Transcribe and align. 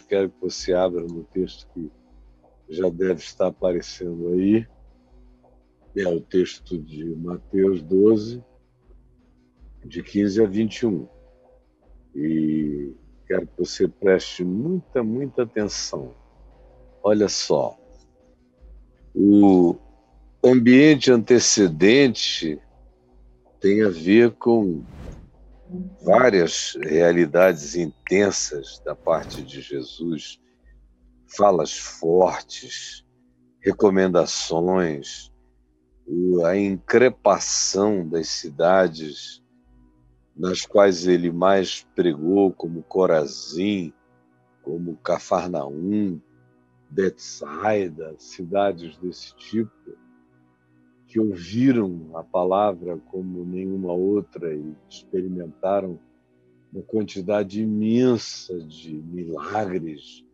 quero 0.00 0.30
que 0.30 0.40
você 0.40 0.72
abra 0.72 1.02
no 1.02 1.24
texto 1.24 1.68
que 1.74 1.90
já 2.68 2.88
deve 2.88 3.20
estar 3.20 3.48
aparecendo 3.48 4.28
aí. 4.28 4.66
É 5.94 6.08
o 6.08 6.20
texto 6.20 6.78
de 6.78 7.14
Mateus 7.16 7.82
12, 7.82 8.42
de 9.84 10.02
15 10.02 10.42
a 10.42 10.46
21. 10.46 11.06
E 12.14 12.94
quero 13.26 13.46
que 13.46 13.58
você 13.58 13.86
preste 13.86 14.42
muita, 14.42 15.02
muita 15.02 15.42
atenção. 15.42 16.14
Olha 17.02 17.28
só. 17.28 17.78
O 19.14 19.76
ambiente 20.42 21.12
antecedente 21.12 22.58
tem 23.60 23.82
a 23.82 23.90
ver 23.90 24.30
com 24.32 24.82
várias 26.02 26.76
realidades 26.80 27.74
intensas 27.74 28.80
da 28.84 28.94
parte 28.94 29.42
de 29.42 29.60
Jesus, 29.60 30.40
falas 31.26 31.76
fortes, 31.78 33.04
recomendações, 33.60 35.30
a 36.44 36.56
increpação 36.56 38.06
das 38.06 38.28
cidades 38.28 39.42
nas 40.36 40.66
quais 40.66 41.06
ele 41.06 41.30
mais 41.30 41.86
pregou, 41.94 42.52
como 42.52 42.82
Corazim, 42.82 43.92
como 44.62 44.96
Cafarnaum, 44.96 46.20
Betsaida, 46.90 48.14
cidades 48.18 48.96
desse 48.98 49.34
tipo, 49.36 49.70
que 51.12 51.20
ouviram 51.20 52.08
a 52.14 52.22
palavra 52.24 52.96
como 52.96 53.44
nenhuma 53.44 53.92
outra 53.92 54.54
e 54.54 54.74
experimentaram 54.88 56.00
uma 56.72 56.82
quantidade 56.82 57.60
imensa 57.60 58.58
de 58.60 58.94
milagres, 58.94 60.24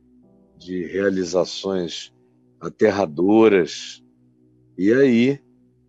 de 0.57 0.87
realizações 0.87 2.15
aterradoras. 2.61 4.05
E 4.79 4.93
aí 4.93 5.41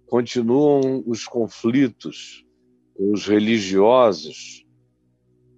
continuam 0.08 1.04
os 1.06 1.24
conflitos 1.28 2.44
com 2.98 3.14
os 3.14 3.28
religiosos 3.28 4.66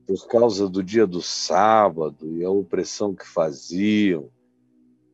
por 0.05 0.27
causa 0.27 0.67
do 0.67 0.83
dia 0.83 1.07
do 1.07 1.21
sábado 1.21 2.35
e 2.35 2.43
a 2.43 2.49
opressão 2.49 3.15
que 3.15 3.25
faziam 3.25 4.29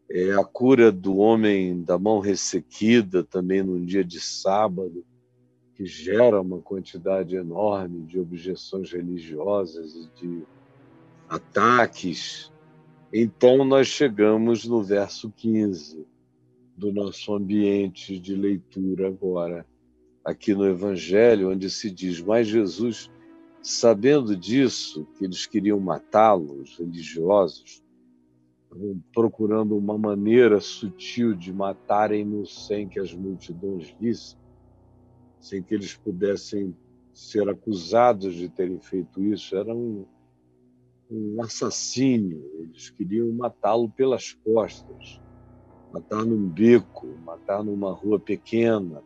é 0.10 0.32
a 0.34 0.44
cura 0.44 0.92
do 0.92 1.18
homem 1.18 1.82
da 1.84 1.98
mão 1.98 2.20
ressequida 2.20 3.24
também 3.24 3.62
num 3.62 3.84
dia 3.84 4.04
de 4.04 4.22
sábado, 4.22 5.06
que 5.76 5.86
gera 5.86 6.42
uma 6.42 6.60
quantidade 6.60 7.36
enorme 7.36 8.04
de 8.04 8.20
objeções 8.20 8.92
religiosas 8.92 9.96
e 9.96 10.10
de 10.20 10.44
ataques. 11.30 12.52
Então, 13.14 13.64
nós 13.64 13.88
chegamos 13.88 14.66
no 14.66 14.82
verso 14.82 15.30
15 15.30 16.06
do 16.76 16.92
nosso 16.92 17.34
ambiente 17.34 18.18
de 18.18 18.36
leitura 18.36 19.08
agora, 19.08 19.66
aqui 20.24 20.54
no 20.54 20.66
Evangelho, 20.66 21.52
onde 21.52 21.70
se 21.70 21.92
diz: 21.92 22.22
Mas 22.22 22.48
Jesus, 22.48 23.12
sabendo 23.62 24.36
disso, 24.36 25.06
que 25.18 25.26
eles 25.26 25.46
queriam 25.46 25.80
matá-lo, 25.80 26.62
os 26.62 26.78
religiosos, 26.78 27.84
procurando 29.14 29.78
uma 29.78 29.98
maneira 29.98 30.60
sutil 30.60 31.34
de 31.34 31.54
matarem-no 31.54 32.46
sem 32.46 32.88
que 32.88 33.00
as 33.00 33.14
multidões 33.14 33.94
vissem, 34.00 34.38
sem 35.40 35.62
que 35.62 35.74
eles 35.74 35.96
pudessem 35.96 36.76
ser 37.14 37.50
acusados 37.50 38.36
de 38.36 38.50
terem 38.50 38.80
feito 38.80 39.24
isso. 39.24 39.56
Era 39.56 39.74
um, 39.74 40.06
um 41.10 41.42
assassínio. 41.42 42.44
Eles 42.60 42.90
queriam 42.90 43.32
matá-lo 43.32 43.90
pelas 43.90 44.34
costas, 44.34 45.22
matar 45.92 46.26
num 46.26 46.50
beco, 46.50 47.08
matar 47.24 47.64
numa 47.64 47.92
rua 47.94 48.20
pequena. 48.20 49.02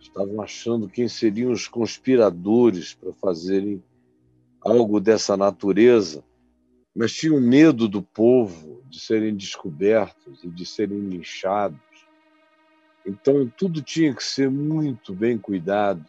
Estavam 0.00 0.40
achando 0.42 0.88
quem 0.88 1.08
seriam 1.08 1.52
os 1.52 1.68
conspiradores 1.68 2.94
para 2.94 3.12
fazerem 3.14 3.82
algo 4.64 5.00
dessa 5.00 5.36
natureza 5.36 6.24
mas 6.94 7.12
tinham 7.12 7.40
medo 7.40 7.88
do 7.88 8.02
povo 8.02 8.81
de 8.92 9.00
serem 9.00 9.34
descobertos 9.34 10.44
e 10.44 10.50
de 10.50 10.66
serem 10.66 11.00
linchados. 11.08 11.80
Então, 13.06 13.50
tudo 13.56 13.80
tinha 13.80 14.14
que 14.14 14.22
ser 14.22 14.50
muito 14.50 15.14
bem 15.14 15.38
cuidado. 15.38 16.04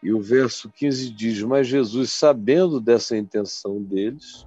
E 0.00 0.12
o 0.12 0.20
verso 0.20 0.70
15 0.70 1.10
diz: 1.10 1.42
Mas 1.42 1.66
Jesus, 1.66 2.12
sabendo 2.12 2.80
dessa 2.80 3.16
intenção 3.16 3.82
deles, 3.82 4.46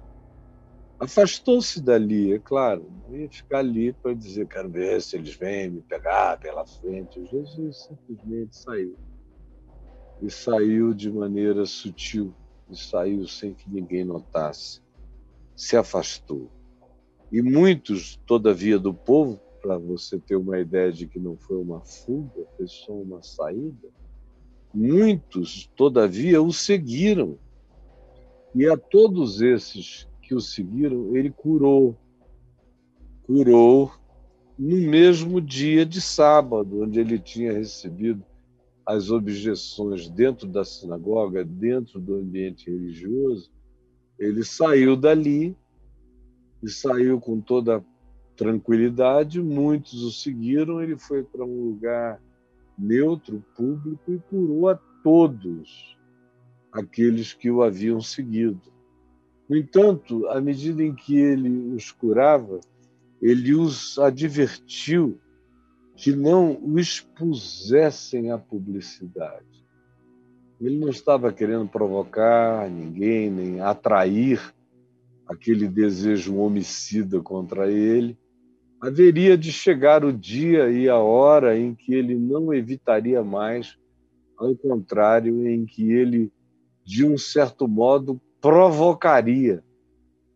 afastou-se 0.98 1.82
dali, 1.82 2.32
é 2.32 2.38
claro, 2.38 2.90
não 3.06 3.14
ia 3.14 3.28
ficar 3.28 3.58
ali 3.58 3.92
para 3.92 4.14
dizer: 4.14 4.48
Quero 4.48 4.70
ver 4.70 5.02
se 5.02 5.16
eles 5.16 5.34
vêm 5.34 5.68
me 5.68 5.82
pegar 5.82 6.40
pela 6.40 6.66
frente. 6.66 7.26
Jesus 7.26 7.88
simplesmente 7.88 8.56
saiu. 8.56 8.96
E 10.22 10.30
saiu 10.30 10.94
de 10.94 11.12
maneira 11.12 11.66
sutil, 11.66 12.34
e 12.70 12.76
saiu 12.76 13.28
sem 13.28 13.52
que 13.52 13.70
ninguém 13.70 14.04
notasse 14.04 14.80
se 15.54 15.76
afastou. 15.76 16.50
E 17.32 17.40
muitos, 17.40 18.16
todavia, 18.26 18.78
do 18.78 18.92
povo, 18.92 19.40
para 19.62 19.78
você 19.78 20.18
ter 20.18 20.36
uma 20.36 20.58
ideia 20.58 20.90
de 20.90 21.06
que 21.06 21.18
não 21.18 21.36
foi 21.36 21.58
uma 21.58 21.80
fuga, 21.80 22.44
foi 22.56 22.66
só 22.66 22.92
uma 22.92 23.22
saída, 23.22 23.88
muitos, 24.74 25.70
todavia, 25.76 26.42
o 26.42 26.52
seguiram. 26.52 27.38
E 28.54 28.66
a 28.66 28.76
todos 28.76 29.40
esses 29.40 30.08
que 30.22 30.34
o 30.34 30.40
seguiram, 30.40 31.16
ele 31.16 31.30
curou. 31.30 31.96
Curou 33.24 33.92
no 34.58 34.76
mesmo 34.76 35.40
dia 35.40 35.86
de 35.86 36.00
sábado, 36.00 36.82
onde 36.82 36.98
ele 37.00 37.18
tinha 37.18 37.52
recebido 37.52 38.24
as 38.84 39.10
objeções 39.10 40.08
dentro 40.08 40.48
da 40.48 40.64
sinagoga, 40.64 41.44
dentro 41.44 42.00
do 42.00 42.16
ambiente 42.16 42.68
religioso, 42.68 43.50
ele 44.18 44.44
saiu 44.44 44.96
dali 44.96 45.56
e 46.62 46.68
saiu 46.68 47.20
com 47.20 47.40
toda 47.40 47.84
tranquilidade. 48.36 49.40
Muitos 49.42 50.02
o 50.02 50.10
seguiram. 50.10 50.82
Ele 50.82 50.96
foi 50.96 51.22
para 51.22 51.44
um 51.44 51.64
lugar 51.64 52.20
neutro, 52.78 53.44
público, 53.56 54.12
e 54.12 54.18
curou 54.18 54.68
a 54.68 54.76
todos 55.02 55.98
aqueles 56.72 57.32
que 57.32 57.50
o 57.50 57.62
haviam 57.62 58.00
seguido. 58.00 58.72
No 59.48 59.56
entanto, 59.56 60.26
à 60.28 60.40
medida 60.40 60.82
em 60.82 60.94
que 60.94 61.16
ele 61.16 61.74
os 61.74 61.90
curava, 61.90 62.60
ele 63.20 63.54
os 63.54 63.98
advertiu 63.98 65.18
que 65.96 66.12
não 66.12 66.58
o 66.62 66.78
expusessem 66.78 68.30
à 68.30 68.38
publicidade. 68.38 69.44
Ele 70.60 70.78
não 70.78 70.88
estava 70.88 71.32
querendo 71.32 71.68
provocar 71.68 72.70
ninguém, 72.70 73.30
nem 73.30 73.60
atrair 73.60 74.54
aquele 75.30 75.68
desejo 75.68 76.36
homicida 76.36 77.20
contra 77.20 77.70
ele. 77.70 78.18
Haveria 78.80 79.38
de 79.38 79.52
chegar 79.52 80.04
o 80.04 80.12
dia 80.12 80.70
e 80.70 80.88
a 80.88 80.98
hora 80.98 81.56
em 81.56 81.72
que 81.72 81.94
ele 81.94 82.16
não 82.16 82.52
evitaria 82.52 83.22
mais, 83.22 83.78
ao 84.36 84.56
contrário, 84.56 85.46
em 85.46 85.64
que 85.64 85.92
ele, 85.92 86.32
de 86.84 87.06
um 87.06 87.16
certo 87.16 87.68
modo, 87.68 88.20
provocaria. 88.40 89.62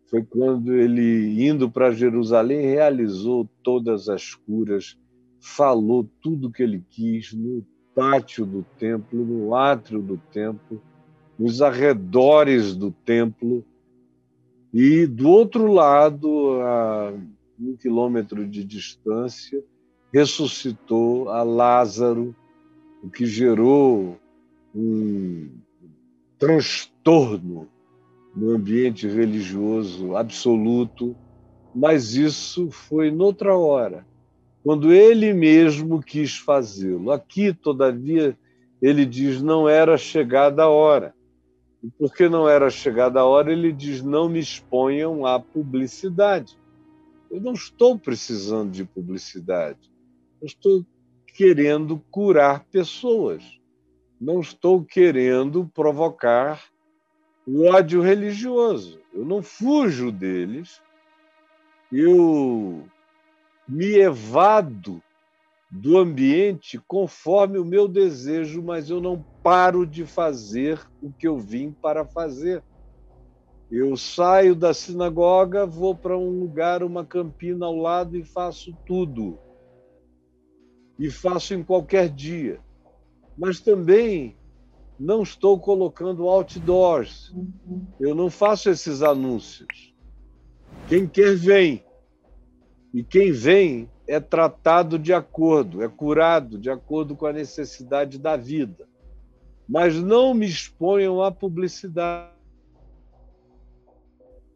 Foi 0.07 0.23
quando 0.23 0.73
ele, 0.73 1.45
indo 1.45 1.69
para 1.69 1.91
Jerusalém, 1.91 2.61
realizou 2.61 3.49
todas 3.65 4.09
as 4.09 4.35
curas, 4.35 4.97
falou 5.41 6.09
tudo 6.23 6.49
o 6.49 6.53
que 6.53 6.63
ele 6.63 6.85
quis 6.89 7.33
no 7.33 7.67
pátio 7.95 8.47
do 8.47 8.65
templo, 8.79 9.25
no 9.25 9.55
átrio 9.57 10.01
do 10.01 10.19
templo, 10.31 10.81
nos 11.37 11.61
arredores 11.61 12.77
do 12.77 12.93
templo. 12.93 13.65
E 14.75 15.07
do 15.07 15.29
outro 15.29 15.71
lado, 15.71 16.61
a 16.61 17.13
um 17.61 17.77
quilômetro 17.77 18.45
de 18.45 18.65
distância, 18.65 19.63
ressuscitou 20.13 21.29
a 21.29 21.45
Lázaro, 21.45 22.35
o 23.01 23.09
que 23.09 23.25
gerou 23.25 24.19
um 24.75 25.49
transtorno 26.41 27.69
no 28.35 28.51
ambiente 28.51 29.07
religioso 29.07 30.17
absoluto, 30.17 31.15
mas 31.73 32.17
isso 32.17 32.69
foi 32.69 33.13
noutra 33.13 33.57
hora 33.57 34.05
quando 34.65 34.93
ele 34.93 35.33
mesmo 35.35 36.03
quis 36.03 36.37
fazê-lo. 36.39 37.13
Aqui, 37.13 37.53
todavia, 37.53 38.37
ele 38.81 39.05
diz: 39.05 39.41
não 39.43 39.69
era 39.69 39.97
chegada 39.97 40.65
a 40.65 40.69
hora. 40.69 41.14
E 41.85 41.91
porque 41.99 42.31
não 42.31 42.49
era 42.49 42.71
chegada 42.71 43.21
a 43.21 43.27
hora, 43.27 43.53
ele 43.53 43.71
diz: 43.71 44.03
não 44.03 44.27
me 44.27 44.39
exponham 44.39 45.27
à 45.27 45.39
publicidade. 45.39 46.59
Eu 47.31 47.43
não 47.43 47.53
estou 47.53 47.99
precisando 47.99 48.71
de 48.71 48.87
publicidade. 48.87 49.93
Eu 50.41 50.47
estou 50.47 50.87
querendo 51.27 52.03
curar 52.11 52.65
pessoas. 52.65 53.61
Não 54.19 54.41
estou 54.41 54.83
querendo 54.83 55.71
provocar 55.75 56.65
o 57.47 57.67
ódio 57.67 58.01
religioso. 58.01 58.99
Eu 59.13 59.27
não 59.27 59.43
fujo 59.43 60.11
deles, 60.11 60.81
eu 61.93 62.89
me 63.69 63.99
evado 63.99 65.03
do 65.75 65.99
ambiente 65.99 66.79
conforme 66.87 67.59
o 67.59 67.65
meu 67.65 67.89
desejo, 67.89 68.63
mas 68.63 68.89
eu 68.89 69.01
não 69.01 69.21
paro 69.43 69.85
de 69.85 70.07
fazer 70.07 70.81
o 71.03 71.13
que 71.13 71.27
eu 71.27 71.37
vim 71.37 71.73
para 71.73 72.05
fazer. 72.05 72.63
Eu 73.69 73.97
saio 73.97 74.55
da 74.55 74.73
sinagoga, 74.73 75.67
vou 75.67 75.93
para 75.93 76.17
um 76.17 76.39
lugar, 76.39 76.85
uma 76.85 77.05
campina 77.05 77.67
ao 77.67 77.75
lado 77.75 78.17
e 78.17 78.23
faço 78.23 78.73
tudo. 78.87 79.37
E 80.97 81.11
faço 81.11 81.55
em 81.55 81.65
qualquer 81.65 82.09
dia. 82.09 82.61
Mas 83.37 83.59
também 83.59 84.37
não 84.97 85.25
estou 85.25 85.59
colocando 85.59 86.29
outdoors. 86.29 87.35
Eu 87.99 88.15
não 88.15 88.31
faço 88.31 88.71
esses 88.71 89.03
anúncios. 89.03 89.93
Quem 90.89 91.09
quer, 91.09 91.35
vem. 91.35 91.85
E 92.93 93.03
quem 93.03 93.33
vem 93.33 93.91
é 94.07 94.21
tratado 94.21 94.99
de 94.99 95.13
acordo, 95.13 95.83
é 95.83 95.89
curado 95.89 96.59
de 96.59 96.71
acordo 96.71 97.17
com 97.17 97.27
a 97.27 97.33
necessidade 97.33 98.19
da 98.19 98.37
vida. 98.37 98.87
Mas 99.69 99.95
não 99.95 100.35
me 100.35 100.47
exponham 100.47 101.23
à 101.23 101.33
publicidade 101.33 102.35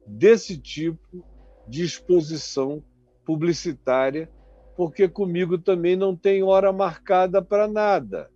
desse 0.07 0.57
tipo 0.59 1.25
de 1.67 1.85
exposição 1.85 2.83
publicitária, 3.25 4.31
porque 4.77 5.09
comigo 5.09 5.59
também 5.59 5.97
não 5.97 6.15
tem 6.17 6.43
hora 6.43 6.73
marcada 6.73 7.43
para 7.43 7.67
nada. 7.67 8.31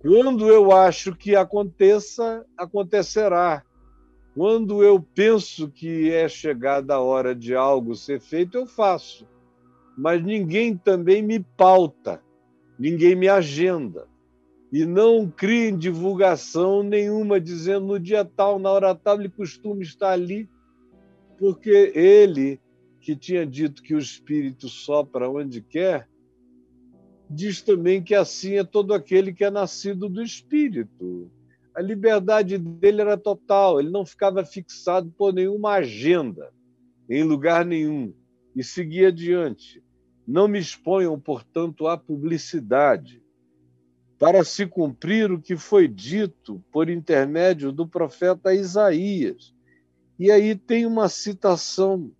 Quando 0.00 0.48
eu 0.48 0.72
acho 0.72 1.14
que 1.14 1.34
aconteça, 1.34 2.44
acontecerá. 2.56 3.64
Quando 4.34 4.82
eu 4.82 5.00
penso 5.00 5.68
que 5.68 6.12
é 6.12 6.28
chegada 6.28 6.94
a 6.94 7.00
hora 7.00 7.34
de 7.34 7.54
algo 7.54 7.96
ser 7.96 8.20
feito, 8.20 8.56
eu 8.56 8.66
faço. 8.66 9.26
Mas 9.98 10.24
ninguém 10.24 10.76
também 10.76 11.20
me 11.20 11.40
pauta, 11.40 12.22
ninguém 12.78 13.16
me 13.16 13.28
agenda. 13.28 14.06
E 14.72 14.84
não 14.84 15.28
criem 15.28 15.76
divulgação 15.76 16.84
nenhuma 16.84 17.40
dizendo 17.40 17.84
no 17.86 17.98
dia 17.98 18.24
tal, 18.24 18.60
na 18.60 18.70
hora 18.70 18.94
tal, 18.94 19.18
ele 19.18 19.28
costuma 19.28 19.82
estar 19.82 20.12
ali, 20.12 20.48
porque 21.36 21.90
ele, 21.96 22.60
que 23.00 23.16
tinha 23.16 23.44
dito 23.44 23.82
que 23.82 23.92
o 23.92 23.98
Espírito 23.98 24.68
sopra 24.68 25.28
onde 25.28 25.60
quer, 25.60 26.08
diz 27.28 27.60
também 27.60 28.00
que 28.00 28.14
assim 28.14 28.54
é 28.54 28.62
todo 28.62 28.94
aquele 28.94 29.32
que 29.32 29.42
é 29.42 29.50
nascido 29.50 30.08
do 30.08 30.22
Espírito. 30.22 31.28
A 31.74 31.82
liberdade 31.82 32.56
dele 32.56 33.00
era 33.00 33.16
total, 33.16 33.80
ele 33.80 33.90
não 33.90 34.06
ficava 34.06 34.44
fixado 34.44 35.10
por 35.18 35.34
nenhuma 35.34 35.72
agenda, 35.72 36.52
em 37.10 37.24
lugar 37.24 37.64
nenhum, 37.64 38.14
e 38.54 38.62
seguia 38.62 39.08
adiante. 39.08 39.82
Não 40.28 40.46
me 40.46 40.58
exponham, 40.58 41.18
portanto, 41.18 41.88
à 41.88 41.96
publicidade, 41.96 43.22
para 44.18 44.44
se 44.44 44.66
cumprir 44.66 45.32
o 45.32 45.40
que 45.40 45.56
foi 45.56 45.88
dito 45.88 46.62
por 46.70 46.90
intermédio 46.90 47.72
do 47.72 47.88
profeta 47.88 48.52
Isaías. 48.52 49.54
E 50.18 50.30
aí 50.30 50.54
tem 50.54 50.84
uma 50.84 51.08
citação 51.08 52.12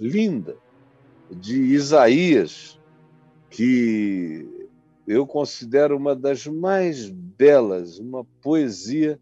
linda 0.00 0.56
de 1.30 1.62
Isaías, 1.62 2.80
que 3.48 4.44
eu 5.06 5.24
considero 5.24 5.96
uma 5.96 6.16
das 6.16 6.44
mais 6.48 7.08
belas, 7.08 8.00
uma 8.00 8.24
poesia 8.42 9.20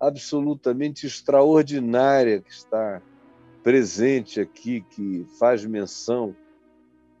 absolutamente 0.00 1.06
extraordinária 1.06 2.40
que 2.40 2.50
está 2.50 3.02
presente 3.62 4.40
aqui, 4.40 4.80
que 4.80 5.26
faz 5.38 5.66
menção 5.66 6.34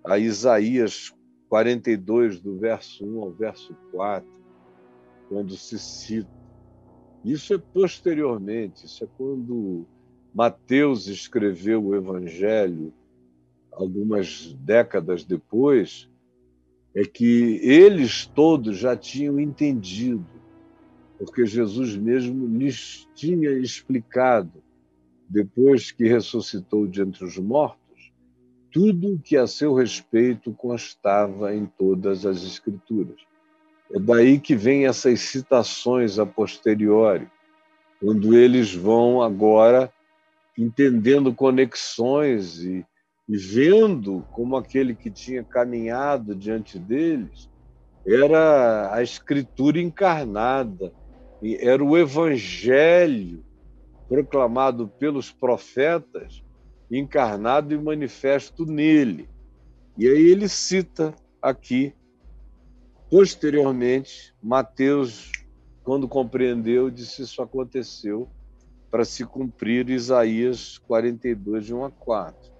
a 0.06 0.18
Isaías 0.18 1.12
42, 1.48 2.40
do 2.40 2.56
verso 2.56 3.04
1 3.04 3.22
ao 3.22 3.30
verso 3.32 3.74
4, 3.90 4.28
quando 5.28 5.56
se 5.56 5.78
cita. 5.78 6.30
Isso 7.24 7.52
é 7.54 7.58
posteriormente, 7.58 8.86
isso 8.86 9.02
é 9.02 9.08
quando 9.18 9.84
Mateus 10.32 11.08
escreveu 11.08 11.84
o 11.84 11.94
Evangelho, 11.94 12.92
algumas 13.72 14.52
décadas 14.60 15.24
depois, 15.24 16.08
é 16.94 17.04
que 17.04 17.58
eles 17.62 18.26
todos 18.26 18.78
já 18.78 18.96
tinham 18.96 19.40
entendido, 19.40 20.24
porque 21.18 21.44
Jesus 21.44 21.96
mesmo 21.96 22.46
lhes 22.46 23.08
tinha 23.14 23.50
explicado, 23.50 24.62
depois 25.28 25.90
que 25.90 26.06
ressuscitou 26.06 26.86
de 26.86 27.02
entre 27.02 27.24
os 27.24 27.36
mortos, 27.38 27.85
tudo 28.76 29.18
que 29.24 29.38
a 29.38 29.46
seu 29.46 29.72
respeito 29.72 30.52
constava 30.52 31.54
em 31.54 31.64
todas 31.64 32.26
as 32.26 32.42
Escrituras. 32.42 33.16
É 33.90 33.98
daí 33.98 34.38
que 34.38 34.54
vem 34.54 34.86
essas 34.86 35.20
citações 35.20 36.18
a 36.18 36.26
posteriori, 36.26 37.26
quando 37.98 38.36
eles 38.36 38.74
vão 38.74 39.22
agora 39.22 39.90
entendendo 40.58 41.32
conexões 41.34 42.62
e 42.62 42.84
e 43.28 43.36
vendo 43.36 44.24
como 44.30 44.56
aquele 44.56 44.94
que 44.94 45.10
tinha 45.10 45.42
caminhado 45.42 46.34
diante 46.34 46.78
deles 46.78 47.50
era 48.06 48.94
a 48.94 49.02
Escritura 49.02 49.80
encarnada, 49.80 50.92
era 51.60 51.82
o 51.82 51.98
Evangelho 51.98 53.44
proclamado 54.08 54.86
pelos 54.86 55.32
profetas, 55.32 56.40
encarnado 56.90 57.74
e 57.74 57.78
manifesto 57.78 58.64
nele. 58.64 59.28
E 59.96 60.08
aí 60.08 60.30
ele 60.30 60.48
cita 60.48 61.14
aqui, 61.40 61.94
posteriormente, 63.10 64.34
Mateus, 64.42 65.32
quando 65.82 66.08
compreendeu, 66.08 66.90
disse: 66.90 67.22
Isso 67.22 67.40
aconteceu 67.40 68.28
para 68.90 69.04
se 69.04 69.24
cumprir 69.24 69.88
Isaías 69.88 70.78
42, 70.78 71.66
de 71.66 71.74
1 71.74 71.84
a 71.84 71.90
4. 71.90 72.52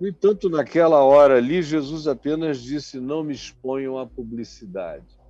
No 0.00 0.08
entanto, 0.08 0.48
naquela 0.48 1.04
hora 1.04 1.36
ali, 1.36 1.62
Jesus 1.62 2.06
apenas 2.06 2.62
disse: 2.62 2.98
Não 2.98 3.22
me 3.22 3.34
exponham 3.34 3.98
à 3.98 4.06
publicidade. 4.06 5.20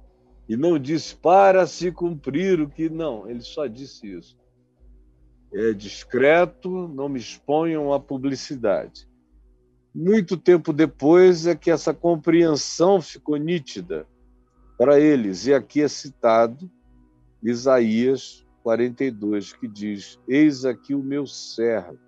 E 0.49 0.57
não 0.57 0.79
disse 0.79 1.15
para 1.15 1.67
se 1.67 1.93
cumprir 1.93 2.61
o 2.61 2.69
que. 2.69 2.89
Não, 2.89 3.29
ele 3.29 3.41
só 3.41 3.67
disse 3.67 4.13
isso. 4.13 4.40
É 5.53 5.73
discreto, 5.73 6.89
não 6.89 7.09
me 7.09 7.19
exponham 7.19 7.93
à 7.93 7.99
publicidade. 7.99 9.09
Muito 9.93 10.37
tempo 10.37 10.73
depois 10.73 11.47
é 11.47 11.57
que 11.57 11.71
essa 11.71 11.93
compreensão 11.93 13.01
ficou 13.03 13.37
nítida 13.37 14.07
para 14.79 15.01
eles. 15.01 15.47
E 15.47 15.55
aqui 15.55 15.83
é 15.83 15.89
citado 15.89 16.71
Isaías 17.43 18.47
42, 18.63 19.53
que 19.53 19.67
diz: 19.67 20.19
Eis 20.29 20.65
aqui 20.65 20.95
o 20.95 21.03
meu 21.03 21.27
servo, 21.27 21.99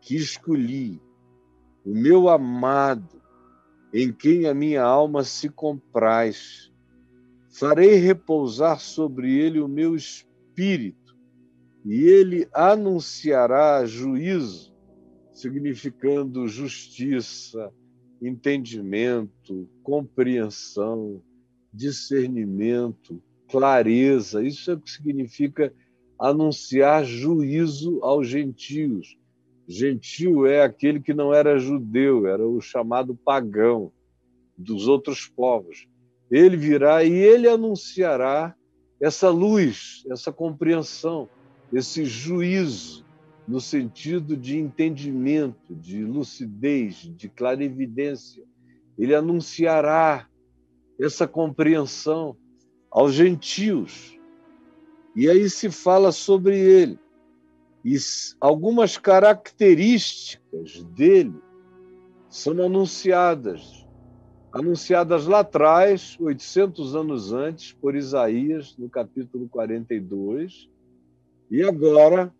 que 0.00 0.16
escolhi, 0.16 1.00
o 1.84 1.94
meu 1.94 2.28
amado, 2.28 3.22
em 3.92 4.12
quem 4.12 4.46
a 4.46 4.54
minha 4.54 4.82
alma 4.82 5.22
se 5.22 5.48
compraz. 5.48 6.72
Farei 7.48 7.94
repousar 7.94 8.80
sobre 8.80 9.34
ele 9.34 9.60
o 9.60 9.68
meu 9.68 9.94
espírito, 9.94 11.05
e 11.86 12.04
ele 12.04 12.48
anunciará 12.52 13.86
juízo, 13.86 14.74
significando 15.32 16.46
justiça, 16.48 17.72
entendimento, 18.20 19.68
compreensão, 19.82 21.22
discernimento, 21.72 23.22
clareza. 23.48 24.42
Isso 24.42 24.70
é 24.70 24.74
o 24.74 24.80
que 24.80 24.90
significa 24.90 25.72
anunciar 26.18 27.04
juízo 27.04 28.00
aos 28.02 28.26
gentios 28.26 29.16
Gentil 29.68 30.46
é 30.46 30.62
aquele 30.62 31.00
que 31.00 31.12
não 31.12 31.34
era 31.34 31.58
judeu, 31.58 32.26
era 32.26 32.46
o 32.46 32.60
chamado 32.60 33.16
pagão 33.16 33.90
dos 34.56 34.86
outros 34.86 35.26
povos. 35.26 35.88
Ele 36.30 36.56
virá 36.56 37.02
e 37.02 37.12
ele 37.12 37.48
anunciará 37.48 38.54
essa 39.00 39.28
luz, 39.28 40.04
essa 40.08 40.32
compreensão, 40.32 41.28
esse 41.72 42.04
juízo, 42.04 43.04
no 43.46 43.60
sentido 43.60 44.36
de 44.36 44.58
entendimento, 44.58 45.74
de 45.74 46.04
lucidez, 46.04 46.96
de 47.16 47.28
clarividência. 47.28 48.42
Ele 48.98 49.14
anunciará 49.14 50.28
essa 50.98 51.28
compreensão 51.28 52.36
aos 52.90 53.12
gentios. 53.12 54.18
E 55.14 55.30
aí 55.30 55.48
se 55.48 55.70
fala 55.70 56.10
sobre 56.10 56.58
ele. 56.58 56.98
E 57.84 57.96
algumas 58.40 58.98
características 58.98 60.82
dele 60.94 61.34
são 62.28 62.52
anunciadas. 62.64 63.86
Anunciadas 64.52 65.26
lá 65.26 65.40
atrás, 65.40 66.16
800 66.18 66.96
anos 66.96 67.32
antes, 67.32 67.72
por 67.74 67.94
Isaías, 67.94 68.76
no 68.76 68.88
capítulo 68.88 69.48
42. 69.48 70.68
E 71.50 71.62
agora, 71.62 72.34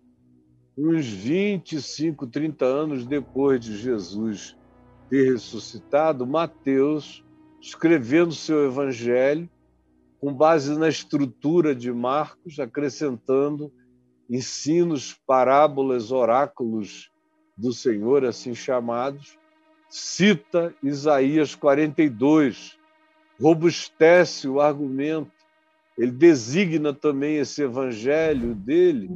uns 0.77 1.07
25, 1.07 2.27
30 2.27 2.65
anos 2.65 3.07
depois 3.07 3.61
de 3.61 3.77
Jesus 3.77 4.57
ter 5.09 5.33
ressuscitado, 5.33 6.27
Mateus, 6.27 7.25
escrevendo 7.61 8.35
seu 8.35 8.67
evangelho, 8.67 9.49
com 10.21 10.33
base 10.33 10.77
na 10.77 10.89
estrutura 10.89 11.75
de 11.75 11.93
Marcos, 11.93 12.59
acrescentando 12.59 13.73
ensinos, 14.29 15.15
parábolas, 15.27 16.11
oráculos 16.11 17.11
do 17.57 17.73
Senhor, 17.73 18.25
assim 18.25 18.55
chamados, 18.55 19.39
cita 19.89 20.75
Isaías 20.83 21.55
42, 21.55 22.77
robustece 23.41 24.49
o 24.49 24.61
argumento, 24.61 25.36
ele 25.97 26.11
designa 26.11 26.93
também 26.93 27.37
esse 27.37 27.63
evangelho 27.63 28.55
dele 28.55 29.11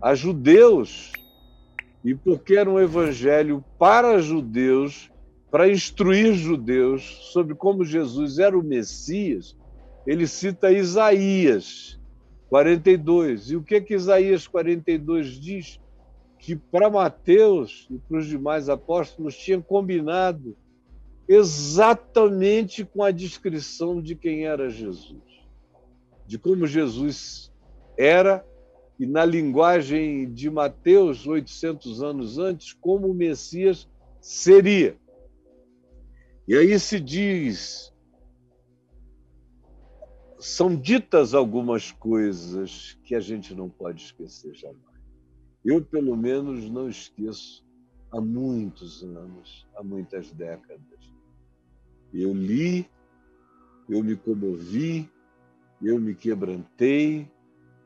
a 0.00 0.14
judeus. 0.14 1.12
E 2.04 2.14
porque 2.14 2.56
era 2.56 2.70
um 2.70 2.80
evangelho 2.80 3.64
para 3.78 4.20
judeus, 4.20 5.10
para 5.50 5.70
instruir 5.70 6.34
judeus 6.34 7.30
sobre 7.32 7.54
como 7.54 7.84
Jesus 7.84 8.38
era 8.38 8.58
o 8.58 8.62
Messias, 8.62 9.56
ele 10.06 10.26
cita 10.26 10.72
Isaías 10.72 12.00
42. 12.48 13.50
E 13.50 13.56
o 13.56 13.62
que 13.62 13.80
que 13.80 13.94
Isaías 13.94 14.46
42 14.46 15.40
diz? 15.40 15.80
Que 16.38 16.56
para 16.56 16.90
Mateus 16.90 17.86
e 17.90 17.98
para 17.98 18.18
os 18.18 18.26
demais 18.26 18.68
apóstolos 18.68 19.36
tinha 19.36 19.60
combinado 19.60 20.56
exatamente 21.28 22.84
com 22.84 23.02
a 23.02 23.10
descrição 23.10 24.02
de 24.02 24.16
quem 24.16 24.44
era 24.44 24.68
Jesus, 24.68 25.31
de 26.32 26.38
como 26.38 26.66
Jesus 26.66 27.52
era 27.94 28.42
e 28.98 29.04
na 29.04 29.22
linguagem 29.22 30.32
de 30.32 30.48
Mateus, 30.48 31.26
800 31.26 32.02
anos 32.02 32.38
antes, 32.38 32.72
como 32.72 33.08
o 33.08 33.14
Messias 33.14 33.86
seria. 34.18 34.96
E 36.48 36.56
aí 36.56 36.80
se 36.80 36.98
diz, 36.98 37.92
são 40.38 40.74
ditas 40.74 41.34
algumas 41.34 41.92
coisas 41.92 42.98
que 43.04 43.14
a 43.14 43.20
gente 43.20 43.54
não 43.54 43.68
pode 43.68 44.02
esquecer 44.02 44.54
jamais. 44.54 45.02
Eu, 45.62 45.84
pelo 45.84 46.16
menos, 46.16 46.70
não 46.70 46.88
esqueço 46.88 47.62
há 48.10 48.22
muitos 48.22 49.04
anos, 49.04 49.68
há 49.76 49.82
muitas 49.82 50.32
décadas. 50.32 51.12
Eu 52.10 52.32
li, 52.32 52.88
eu 53.86 54.02
me 54.02 54.16
comovi, 54.16 55.10
eu 55.82 55.98
me 55.98 56.14
quebrantei, 56.14 57.28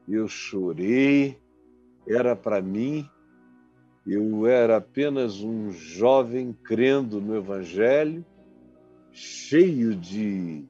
eu 0.06 0.28
chorei, 0.28 1.40
era 2.06 2.36
para 2.36 2.60
mim, 2.60 3.08
eu 4.06 4.46
era 4.46 4.76
apenas 4.76 5.40
um 5.40 5.70
jovem 5.72 6.52
crendo 6.52 7.20
no 7.20 7.34
Evangelho, 7.34 8.24
cheio 9.10 9.96
de 9.96 10.64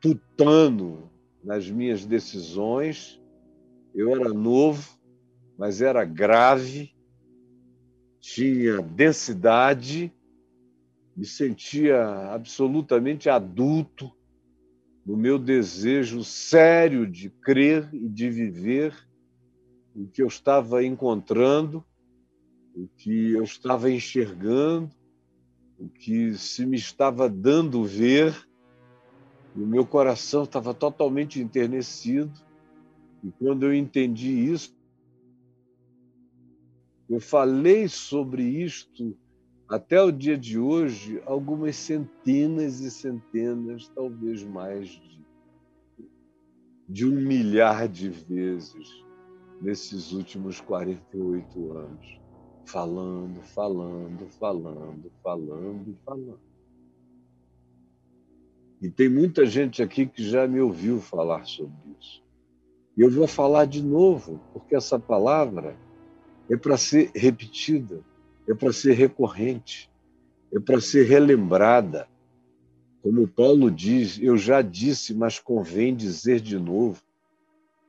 tutano 0.00 1.10
nas 1.42 1.68
minhas 1.68 2.06
decisões. 2.06 3.20
Eu 3.94 4.14
era 4.14 4.32
novo, 4.32 4.96
mas 5.58 5.82
era 5.82 6.04
grave, 6.04 6.94
tinha 8.20 8.80
densidade, 8.80 10.14
me 11.14 11.26
sentia 11.26 12.32
absolutamente 12.32 13.28
adulto 13.28 14.10
no 15.04 15.16
meu 15.16 15.38
desejo 15.38 16.22
sério 16.22 17.06
de 17.06 17.28
crer 17.28 17.88
e 17.92 18.08
de 18.08 18.30
viver 18.30 18.94
o 19.94 20.06
que 20.06 20.22
eu 20.22 20.28
estava 20.28 20.84
encontrando, 20.84 21.84
o 22.74 22.88
que 22.96 23.32
eu 23.32 23.42
estava 23.42 23.90
enxergando, 23.90 24.90
o 25.78 25.88
que 25.88 26.34
se 26.34 26.64
me 26.64 26.76
estava 26.76 27.28
dando 27.28 27.84
ver, 27.84 28.48
o 29.54 29.66
meu 29.66 29.84
coração 29.84 30.44
estava 30.44 30.72
totalmente 30.72 31.40
enternecido. 31.40 32.32
E 33.22 33.30
quando 33.32 33.64
eu 33.64 33.74
entendi 33.74 34.30
isso, 34.30 34.74
eu 37.10 37.20
falei 37.20 37.88
sobre 37.88 38.42
isto 38.42 39.16
até 39.68 40.02
o 40.02 40.10
dia 40.10 40.36
de 40.36 40.58
hoje 40.58 41.22
algumas 41.24 41.76
centenas 41.76 42.80
e 42.80 42.90
centenas, 42.90 43.88
talvez 43.88 44.42
mais 44.42 44.88
de, 44.88 45.20
de 46.88 47.06
um 47.06 47.20
milhar 47.20 47.88
de 47.88 48.08
vezes 48.08 49.04
nesses 49.60 50.12
últimos 50.12 50.60
48 50.60 51.72
anos 51.72 52.22
falando, 52.64 53.42
falando, 53.42 54.26
falando, 54.38 55.12
falando 55.22 55.98
falando. 56.04 56.40
E 58.80 58.90
tem 58.90 59.08
muita 59.08 59.46
gente 59.46 59.82
aqui 59.82 60.06
que 60.06 60.24
já 60.24 60.46
me 60.48 60.60
ouviu 60.60 61.00
falar 61.00 61.44
sobre 61.44 61.76
isso. 62.00 62.22
E 62.96 63.00
eu 63.00 63.10
vou 63.10 63.28
falar 63.28 63.64
de 63.64 63.82
novo, 63.82 64.40
porque 64.52 64.74
essa 64.74 64.98
palavra 64.98 65.76
é 66.50 66.56
para 66.56 66.76
ser 66.76 67.10
repetida, 67.14 68.02
é 68.52 68.54
para 68.54 68.72
ser 68.72 68.92
recorrente, 68.92 69.90
é 70.54 70.60
para 70.60 70.80
ser 70.80 71.06
relembrada. 71.06 72.08
Como 73.02 73.26
Paulo 73.26 73.70
diz, 73.70 74.18
eu 74.20 74.36
já 74.36 74.62
disse, 74.62 75.12
mas 75.14 75.38
convém 75.38 75.94
dizer 75.96 76.40
de 76.40 76.58
novo. 76.58 77.02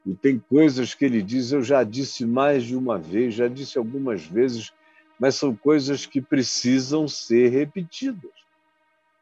E 0.05 0.13
tem 0.15 0.39
coisas 0.39 0.93
que 0.93 1.05
ele 1.05 1.22
diz, 1.22 1.51
eu 1.51 1.62
já 1.62 1.84
disse 1.84 2.25
mais 2.25 2.63
de 2.63 2.75
uma 2.75 2.98
vez, 2.98 3.36
já 3.36 3.48
disse 3.48 3.77
algumas 3.77 4.25
vezes, 4.25 4.74
mas 5.20 5.36
são 5.36 5.55
coisas 5.55 6.05
que 6.05 6.22
precisam 6.22 7.08
ser 7.08 7.50
repetidas. 7.50 8.32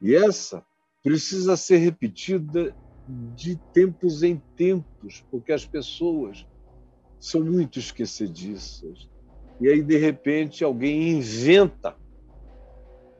E 0.02 0.16
essa 0.16 0.66
precisa 1.04 1.58
ser 1.58 1.78
repetida 1.78 2.76
de 3.36 3.58
tempos 3.74 4.24
em 4.24 4.42
tempos, 4.56 5.24
porque 5.30 5.52
as 5.52 5.66
pessoas 5.66 6.48
são 7.20 7.44
muito 7.44 7.78
esquecediças. 7.78 9.10
E 9.62 9.70
aí, 9.70 9.84
de 9.84 9.96
repente, 9.96 10.64
alguém 10.64 11.10
inventa 11.12 11.96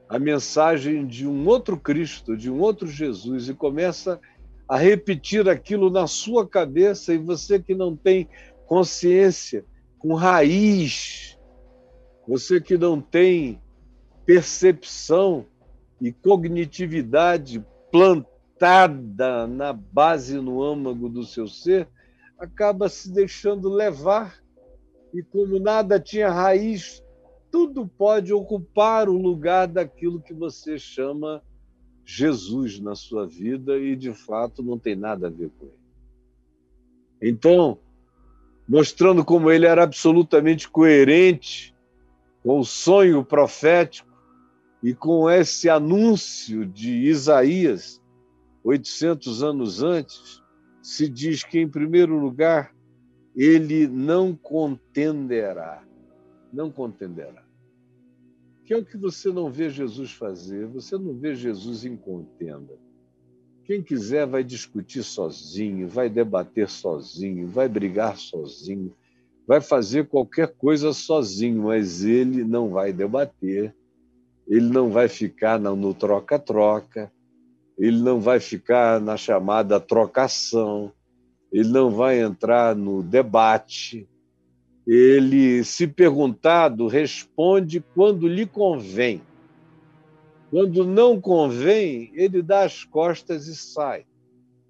a 0.10 0.18
mensagem 0.18 1.06
de 1.06 1.28
um 1.28 1.48
outro 1.48 1.78
Cristo, 1.78 2.36
de 2.36 2.50
um 2.50 2.60
outro 2.60 2.88
Jesus, 2.88 3.48
e 3.48 3.54
começa 3.54 4.20
a 4.68 4.76
repetir 4.76 5.48
aquilo 5.48 5.92
na 5.92 6.08
sua 6.08 6.48
cabeça, 6.48 7.14
e 7.14 7.18
você 7.20 7.60
que 7.60 7.76
não 7.76 7.96
tem 7.96 8.28
consciência, 8.66 9.64
com 10.00 10.16
raiz, 10.16 11.38
você 12.28 12.60
que 12.60 12.76
não 12.76 13.00
tem 13.00 13.62
percepção 14.26 15.46
e 16.02 16.12
cognitividade 16.12 17.64
plantada 17.92 19.46
na 19.46 19.72
base, 19.74 20.40
no 20.40 20.64
âmago 20.64 21.08
do 21.08 21.24
seu 21.24 21.48
ser, 21.48 21.88
acaba 22.40 22.90
se 22.90 23.12
deixando 23.12 23.70
levar. 23.70 24.41
E 25.14 25.22
como 25.22 25.60
nada 25.60 26.00
tinha 26.00 26.30
raiz, 26.30 27.04
tudo 27.52 27.86
pode 27.86 28.34
ocupar 28.34 29.10
o 29.10 29.18
lugar 29.18 29.68
daquilo 29.68 30.22
que 30.22 30.34
você 30.34 30.80
chama 30.80 31.44
Jesus 32.06 32.80
na 32.80 32.96
sua 32.96 33.28
vida 33.28 33.78
e 33.78 33.96
de 33.96 34.14
fato 34.14 34.64
não 34.64 34.80
tem 34.80 34.96
nada 34.96 35.28
a 35.28 35.30
ver 35.30 35.50
com 35.60 35.66
ele. 35.66 35.82
Então, 37.22 37.78
mostrando 38.68 39.24
como 39.24 39.52
ele 39.52 39.66
era 39.66 39.84
absolutamente 39.84 40.70
coerente 40.70 41.76
com 42.44 42.60
o 42.60 42.66
sonho 42.66 43.24
profético 43.24 44.10
e 44.82 44.94
com 44.94 45.30
esse 45.30 45.70
anúncio 45.70 46.66
de 46.66 46.92
Isaías, 46.92 48.02
800 48.64 49.44
anos 49.44 49.84
antes, 49.84 50.42
se 50.82 51.08
diz 51.08 51.44
que, 51.44 51.60
em 51.60 51.68
primeiro 51.68 52.18
lugar, 52.18 52.74
ele 53.36 53.88
não 53.88 54.36
contenderá. 54.36 55.84
Não 56.52 56.70
contenderá 56.72 57.42
que 58.72 58.76
é 58.76 58.78
o 58.78 58.86
que 58.86 58.96
você 58.96 59.30
não 59.30 59.52
vê 59.52 59.70
Jesus 59.70 60.14
fazer. 60.14 60.66
Você 60.68 60.98
não 60.98 61.14
vê 61.14 61.36
Jesus 61.36 61.84
em 61.84 61.98
contenda. 61.98 62.80
Quem 63.66 63.84
quiser 63.84 64.26
vai 64.26 64.46
discutir 64.46 65.04
sozinho, 65.04 65.90
vai 65.90 66.10
debater 66.10 66.70
sozinho, 66.70 67.50
vai 67.50 67.68
brigar 67.68 68.16
sozinho, 68.16 68.96
vai 69.46 69.60
fazer 69.60 70.08
qualquer 70.08 70.56
coisa 70.56 70.94
sozinho, 70.94 71.64
mas 71.64 72.06
ele 72.06 72.46
não 72.46 72.70
vai 72.70 72.94
debater, 72.94 73.76
ele 74.48 74.70
não 74.70 74.90
vai 74.90 75.10
ficar 75.10 75.60
no 75.60 75.94
troca-troca, 75.94 77.12
ele 77.78 78.02
não 78.02 78.22
vai 78.22 78.40
ficar 78.40 79.02
na 79.02 79.18
chamada 79.18 79.82
trocação, 79.82 80.94
ele 81.52 81.70
não 81.70 81.92
vai 81.92 82.22
entrar 82.22 82.76
no 82.76 83.04
debate, 83.04 84.08
ele, 84.88 85.64
se 85.64 85.86
perguntado, 85.86 86.88
responde 86.88 87.84
quando 87.94 88.28
lhe 88.28 88.46
convém. 88.46 89.22
Quando 90.50 90.84
não 90.86 91.20
convém, 91.20 92.12
ele 92.14 92.42
dá 92.42 92.64
as 92.64 92.84
costas 92.84 93.48
e 93.48 93.56
sai. 93.56 94.06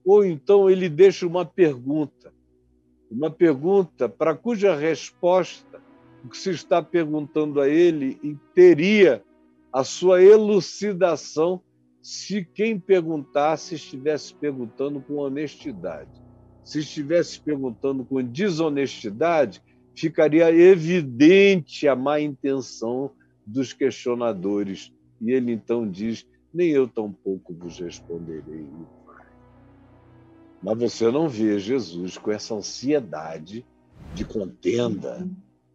Ou 0.05 0.25
então 0.25 0.69
ele 0.69 0.89
deixa 0.89 1.25
uma 1.27 1.45
pergunta, 1.45 2.33
uma 3.09 3.29
pergunta 3.29 4.09
para 4.09 4.35
cuja 4.35 4.75
resposta 4.75 5.81
o 6.23 6.29
que 6.29 6.37
se 6.37 6.51
está 6.51 6.81
perguntando 6.81 7.59
a 7.59 7.67
ele 7.67 8.19
teria 8.53 9.23
a 9.73 9.83
sua 9.83 10.21
elucidação 10.21 11.61
se 12.01 12.43
quem 12.43 12.79
perguntasse 12.79 13.75
estivesse 13.75 14.33
perguntando 14.33 15.01
com 15.01 15.15
honestidade. 15.15 16.09
Se 16.63 16.79
estivesse 16.79 17.39
perguntando 17.39 18.05
com 18.05 18.21
desonestidade, 18.23 19.61
ficaria 19.95 20.51
evidente 20.51 21.87
a 21.87 21.95
má 21.95 22.19
intenção 22.19 23.11
dos 23.45 23.73
questionadores. 23.73 24.91
E 25.19 25.31
ele 25.31 25.51
então 25.51 25.89
diz: 25.89 26.25
Nem 26.53 26.69
eu 26.69 26.87
tampouco 26.87 27.53
vos 27.53 27.79
responderei. 27.79 28.65
Mas 30.63 30.77
você 30.77 31.09
não 31.09 31.27
vê 31.27 31.57
Jesus 31.57 32.17
com 32.17 32.31
essa 32.31 32.53
ansiedade 32.53 33.65
de 34.13 34.23
contenda, 34.23 35.27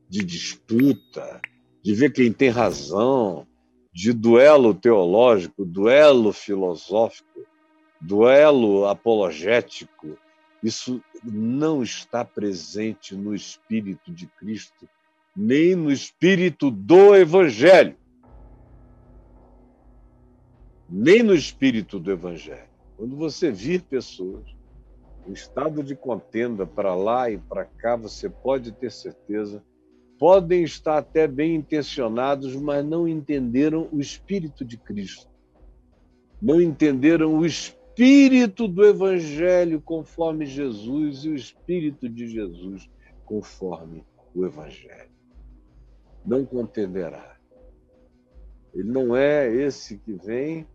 de 0.08 0.24
disputa, 0.24 1.40
de 1.82 1.94
ver 1.94 2.12
quem 2.12 2.32
tem 2.32 2.48
razão, 2.48 3.46
de 3.92 4.12
duelo 4.12 4.74
teológico, 4.74 5.64
duelo 5.64 6.32
filosófico, 6.32 7.46
duelo 8.00 8.86
apologético. 8.86 10.18
Isso 10.62 11.02
não 11.22 11.82
está 11.82 12.24
presente 12.24 13.14
no 13.14 13.34
espírito 13.34 14.12
de 14.12 14.26
Cristo, 14.26 14.88
nem 15.34 15.74
no 15.74 15.90
espírito 15.90 16.70
do 16.70 17.14
Evangelho. 17.14 17.96
Nem 20.88 21.22
no 21.22 21.34
espírito 21.34 21.98
do 21.98 22.10
Evangelho. 22.10 22.68
Quando 22.96 23.16
você 23.16 23.50
vir 23.50 23.82
pessoas 23.82 24.44
em 25.26 25.32
estado 25.32 25.82
de 25.82 25.94
contenda 25.94 26.66
para 26.66 26.94
lá 26.94 27.30
e 27.30 27.36
para 27.36 27.64
cá, 27.64 27.96
você 27.96 28.30
pode 28.30 28.72
ter 28.72 28.90
certeza 28.90 29.62
podem 30.18 30.62
estar 30.62 30.98
até 30.98 31.26
bem 31.26 31.54
intencionados, 31.54 32.54
mas 32.56 32.84
não 32.84 33.06
entenderam 33.06 33.88
o 33.92 34.00
Espírito 34.00 34.64
de 34.64 34.76
Cristo. 34.76 35.28
Não 36.40 36.60
entenderam 36.60 37.34
o 37.34 37.44
Espírito 37.44 37.75
do 38.68 38.84
Evangelho 38.84 39.80
conforme 39.80 40.44
Jesus 40.44 41.24
e 41.24 41.30
o 41.30 41.34
Espírito 41.34 42.08
de 42.08 42.26
Jesus 42.28 42.90
conforme 43.24 44.04
o 44.34 44.44
Evangelho. 44.44 45.10
Não 46.24 46.44
contenderá. 46.44 47.36
Ele 48.74 48.90
não 48.90 49.16
é 49.16 49.50
esse 49.50 49.98
que 49.98 50.12
vem 50.12 50.66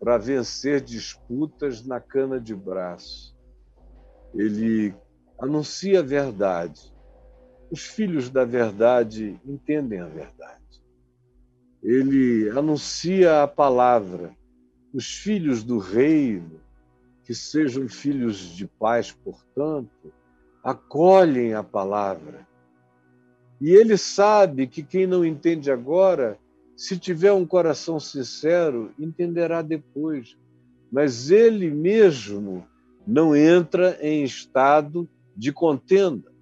para 0.00 0.18
vencer 0.18 0.80
disputas 0.80 1.86
na 1.86 2.00
cana 2.00 2.40
de 2.40 2.54
braço. 2.54 3.36
Ele 4.34 4.94
anuncia 5.38 6.00
a 6.00 6.02
verdade 6.02 6.96
os 7.70 7.84
filhos 7.84 8.30
da 8.30 8.44
verdade 8.44 9.40
entendem 9.44 10.00
a 10.00 10.06
verdade. 10.06 10.56
Ele 11.82 12.48
anuncia 12.50 13.42
a 13.42 13.48
palavra. 13.48 14.35
Os 14.96 15.12
filhos 15.12 15.62
do 15.62 15.76
reino, 15.76 16.58
que 17.22 17.34
sejam 17.34 17.86
filhos 17.86 18.38
de 18.56 18.66
paz, 18.66 19.12
portanto, 19.12 20.10
acolhem 20.64 21.52
a 21.52 21.62
palavra. 21.62 22.48
E 23.60 23.72
ele 23.72 23.98
sabe 23.98 24.66
que 24.66 24.82
quem 24.82 25.06
não 25.06 25.22
entende 25.22 25.70
agora, 25.70 26.38
se 26.74 26.98
tiver 26.98 27.30
um 27.30 27.44
coração 27.44 28.00
sincero, 28.00 28.90
entenderá 28.98 29.60
depois. 29.60 30.34
Mas 30.90 31.30
ele 31.30 31.70
mesmo 31.70 32.66
não 33.06 33.36
entra 33.36 33.98
em 34.00 34.24
estado 34.24 35.06
de 35.36 35.52
contenda. 35.52 36.32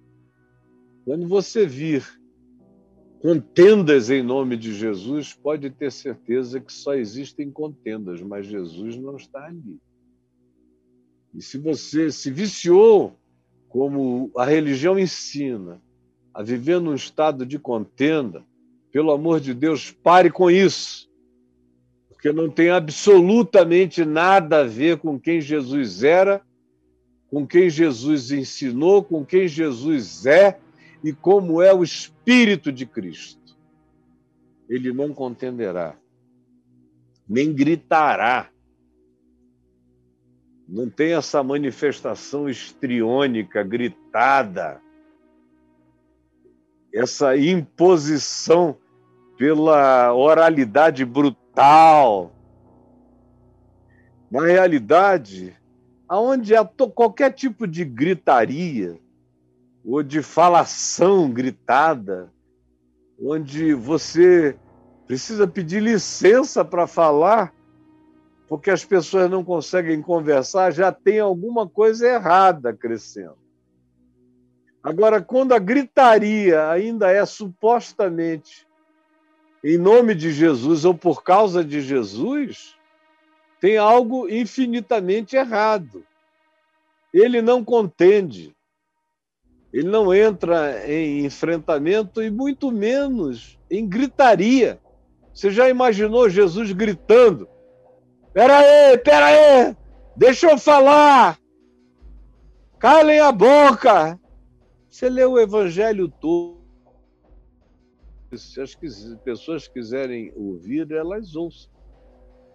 Quando 1.03 1.27
você 1.27 1.65
vir 1.65 2.05
contendas 3.25 4.11
em 4.11 4.21
nome 4.21 4.55
de 4.55 4.71
Jesus, 4.71 5.33
pode 5.33 5.71
ter 5.71 5.91
certeza 5.91 6.59
que 6.59 6.71
só 6.71 6.93
existem 6.93 7.49
contendas, 7.49 8.21
mas 8.21 8.45
Jesus 8.45 8.97
não 8.97 9.15
está 9.15 9.45
ali. 9.45 9.79
E 11.33 11.41
se 11.41 11.57
você 11.57 12.11
se 12.11 12.29
viciou, 12.29 13.17
como 13.67 14.29
a 14.37 14.45
religião 14.45 14.99
ensina, 14.99 15.81
a 16.31 16.43
viver 16.43 16.79
num 16.79 16.93
estado 16.93 17.47
de 17.47 17.57
contenda, 17.57 18.45
pelo 18.91 19.11
amor 19.11 19.39
de 19.39 19.55
Deus, 19.55 19.89
pare 19.89 20.29
com 20.29 20.51
isso. 20.51 21.09
Porque 22.07 22.31
não 22.31 22.47
tem 22.47 22.69
absolutamente 22.69 24.05
nada 24.05 24.59
a 24.59 24.67
ver 24.67 24.99
com 24.99 25.19
quem 25.19 25.41
Jesus 25.41 26.03
era, 26.03 26.43
com 27.31 27.43
quem 27.47 27.71
Jesus 27.71 28.29
ensinou, 28.29 29.03
com 29.03 29.25
quem 29.25 29.47
Jesus 29.47 30.27
é 30.27 30.59
e 31.05 31.13
como 31.13 31.61
é 31.61 31.71
o 31.71 31.83
Espírito 31.83 32.71
de 32.71 32.83
Cristo. 32.83 33.55
Ele 34.67 34.91
não 34.91 35.13
contenderá, 35.13 35.95
nem 37.29 37.53
gritará. 37.53 38.49
Não 40.67 40.89
tem 40.89 41.13
essa 41.13 41.43
manifestação 41.43 42.49
estriônica, 42.49 43.61
gritada, 43.61 44.81
essa 46.91 47.37
imposição 47.37 48.75
pela 49.37 50.11
oralidade 50.11 51.05
brutal. 51.05 52.33
Na 54.31 54.43
realidade, 54.43 55.55
aonde 56.09 56.55
há 56.55 56.65
qualquer 56.65 57.31
tipo 57.31 57.67
de 57.67 57.85
gritaria, 57.85 58.99
ou 59.85 60.01
de 60.01 60.21
falação 60.21 61.29
gritada, 61.29 62.33
onde 63.21 63.73
você 63.73 64.57
precisa 65.05 65.47
pedir 65.47 65.81
licença 65.81 66.65
para 66.65 66.87
falar, 66.87 67.53
porque 68.47 68.71
as 68.71 68.83
pessoas 68.83 69.29
não 69.29 69.43
conseguem 69.43 70.01
conversar, 70.01 70.71
já 70.71 70.91
tem 70.91 71.19
alguma 71.19 71.69
coisa 71.69 72.07
errada 72.07 72.73
crescendo. 72.73 73.37
Agora, 74.83 75.21
quando 75.21 75.53
a 75.53 75.59
gritaria 75.59 76.69
ainda 76.69 77.11
é 77.11 77.25
supostamente 77.25 78.67
em 79.63 79.79
nome 79.79 80.13
de 80.13 80.31
Jesus 80.31 80.85
ou 80.85 80.93
por 80.93 81.23
causa 81.23 81.65
de 81.65 81.81
Jesus, 81.81 82.75
tem 83.59 83.77
algo 83.77 84.29
infinitamente 84.29 85.35
errado. 85.35 86.05
Ele 87.11 87.41
não 87.41 87.65
contende. 87.65 88.54
Ele 89.75 89.89
não 89.89 90.13
entra 90.13 90.89
em 90.89 91.25
enfrentamento 91.25 92.23
e 92.23 92.31
muito 92.31 92.71
menos 92.71 93.59
em 93.69 93.85
gritaria. 93.85 94.79
Você 95.33 95.51
já 95.51 95.67
imaginou 95.67 96.29
Jesus 96.29 96.71
gritando? 96.71 97.45
Pera 98.31 98.59
aí, 98.59 98.97
pera 98.99 99.25
aí, 99.25 99.75
deixa 100.15 100.49
eu 100.49 100.57
falar. 100.57 101.37
Calem 102.79 103.19
a 103.19 103.33
boca. 103.33 104.17
Você 104.89 105.09
lê 105.09 105.25
o 105.25 105.37
evangelho 105.37 106.07
todo. 106.07 106.63
Se 108.33 108.61
as 108.61 108.73
pessoas 109.25 109.67
quiserem 109.67 110.31
ouvir, 110.37 110.89
elas 110.89 111.35
ouçam. 111.35 111.69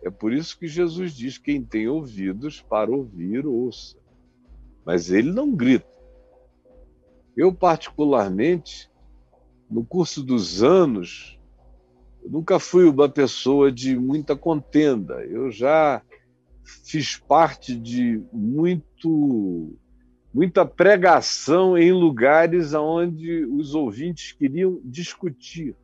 É 0.03 0.09
por 0.09 0.33
isso 0.33 0.59
que 0.59 0.67
Jesus 0.67 1.13
diz: 1.13 1.37
quem 1.37 1.63
tem 1.63 1.87
ouvidos 1.87 2.63
para 2.63 2.91
ouvir, 2.91 3.47
ouça. 3.47 3.99
Mas 4.87 5.11
ele 5.11 5.31
não 5.31 5.55
grita. 5.55 6.00
Eu, 7.37 7.53
particularmente, 7.53 8.91
no 9.71 9.85
curso 9.85 10.23
dos 10.23 10.63
anos, 10.63 11.39
nunca 12.25 12.59
fui 12.59 12.89
uma 12.89 13.09
pessoa 13.09 13.71
de 13.71 13.97
muita 13.97 14.37
contenda. 14.37 15.25
Eu 15.25 15.51
já 15.51 16.03
fiz 16.85 17.17
parte 17.17 17.75
de 17.75 18.23
muito 18.33 19.77
muita 20.33 20.65
pregação 20.65 21.77
em 21.77 21.93
lugares 21.93 22.73
onde 22.73 23.45
os 23.47 23.75
ouvintes 23.75 24.31
queriam 24.33 24.81
discutir. 24.85 25.75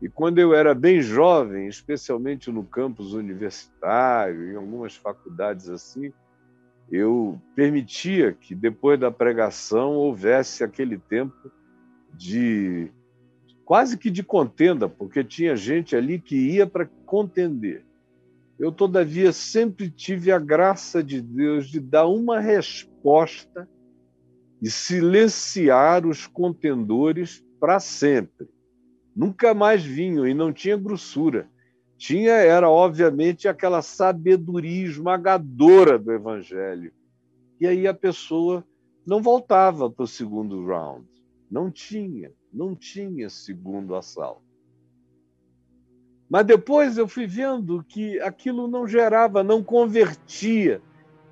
E 0.00 0.08
quando 0.08 0.40
eu 0.40 0.52
era 0.52 0.74
bem 0.74 1.00
jovem, 1.00 1.68
especialmente 1.68 2.50
no 2.50 2.64
campus 2.64 3.12
universitário, 3.12 4.50
em 4.50 4.56
algumas 4.56 4.96
faculdades 4.96 5.68
assim, 5.68 6.12
eu 6.92 7.40
permitia 7.56 8.34
que 8.34 8.54
depois 8.54 9.00
da 9.00 9.10
pregação 9.10 9.94
houvesse 9.94 10.62
aquele 10.62 10.98
tempo 10.98 11.50
de 12.14 12.92
quase 13.64 13.96
que 13.96 14.10
de 14.10 14.22
contenda, 14.22 14.90
porque 14.90 15.24
tinha 15.24 15.56
gente 15.56 15.96
ali 15.96 16.20
que 16.20 16.36
ia 16.36 16.66
para 16.66 16.84
contender. 17.06 17.82
Eu, 18.58 18.70
todavia, 18.70 19.32
sempre 19.32 19.88
tive 19.88 20.30
a 20.30 20.38
graça 20.38 21.02
de 21.02 21.22
Deus 21.22 21.66
de 21.66 21.80
dar 21.80 22.06
uma 22.06 22.38
resposta 22.38 23.66
e 24.60 24.70
silenciar 24.70 26.06
os 26.06 26.26
contendores 26.26 27.42
para 27.58 27.80
sempre. 27.80 28.46
Nunca 29.16 29.54
mais 29.54 29.82
vinham 29.82 30.26
e 30.26 30.34
não 30.34 30.52
tinha 30.52 30.76
grossura 30.76 31.48
tinha 32.02 32.32
era 32.32 32.68
obviamente 32.68 33.46
aquela 33.46 33.80
sabedoria 33.80 34.86
esmagadora 34.86 35.96
do 35.96 36.10
evangelho. 36.10 36.92
E 37.60 37.66
aí 37.66 37.86
a 37.86 37.94
pessoa 37.94 38.66
não 39.06 39.22
voltava 39.22 39.88
para 39.88 40.02
o 40.02 40.08
segundo 40.08 40.66
round, 40.66 41.06
não 41.48 41.70
tinha. 41.70 42.32
Não 42.52 42.74
tinha 42.74 43.30
segundo 43.30 43.94
assalto. 43.94 44.42
Mas 46.28 46.44
depois 46.44 46.98
eu 46.98 47.06
fui 47.06 47.24
vendo 47.24 47.84
que 47.84 48.18
aquilo 48.18 48.66
não 48.66 48.84
gerava, 48.84 49.44
não 49.44 49.62
convertia. 49.62 50.82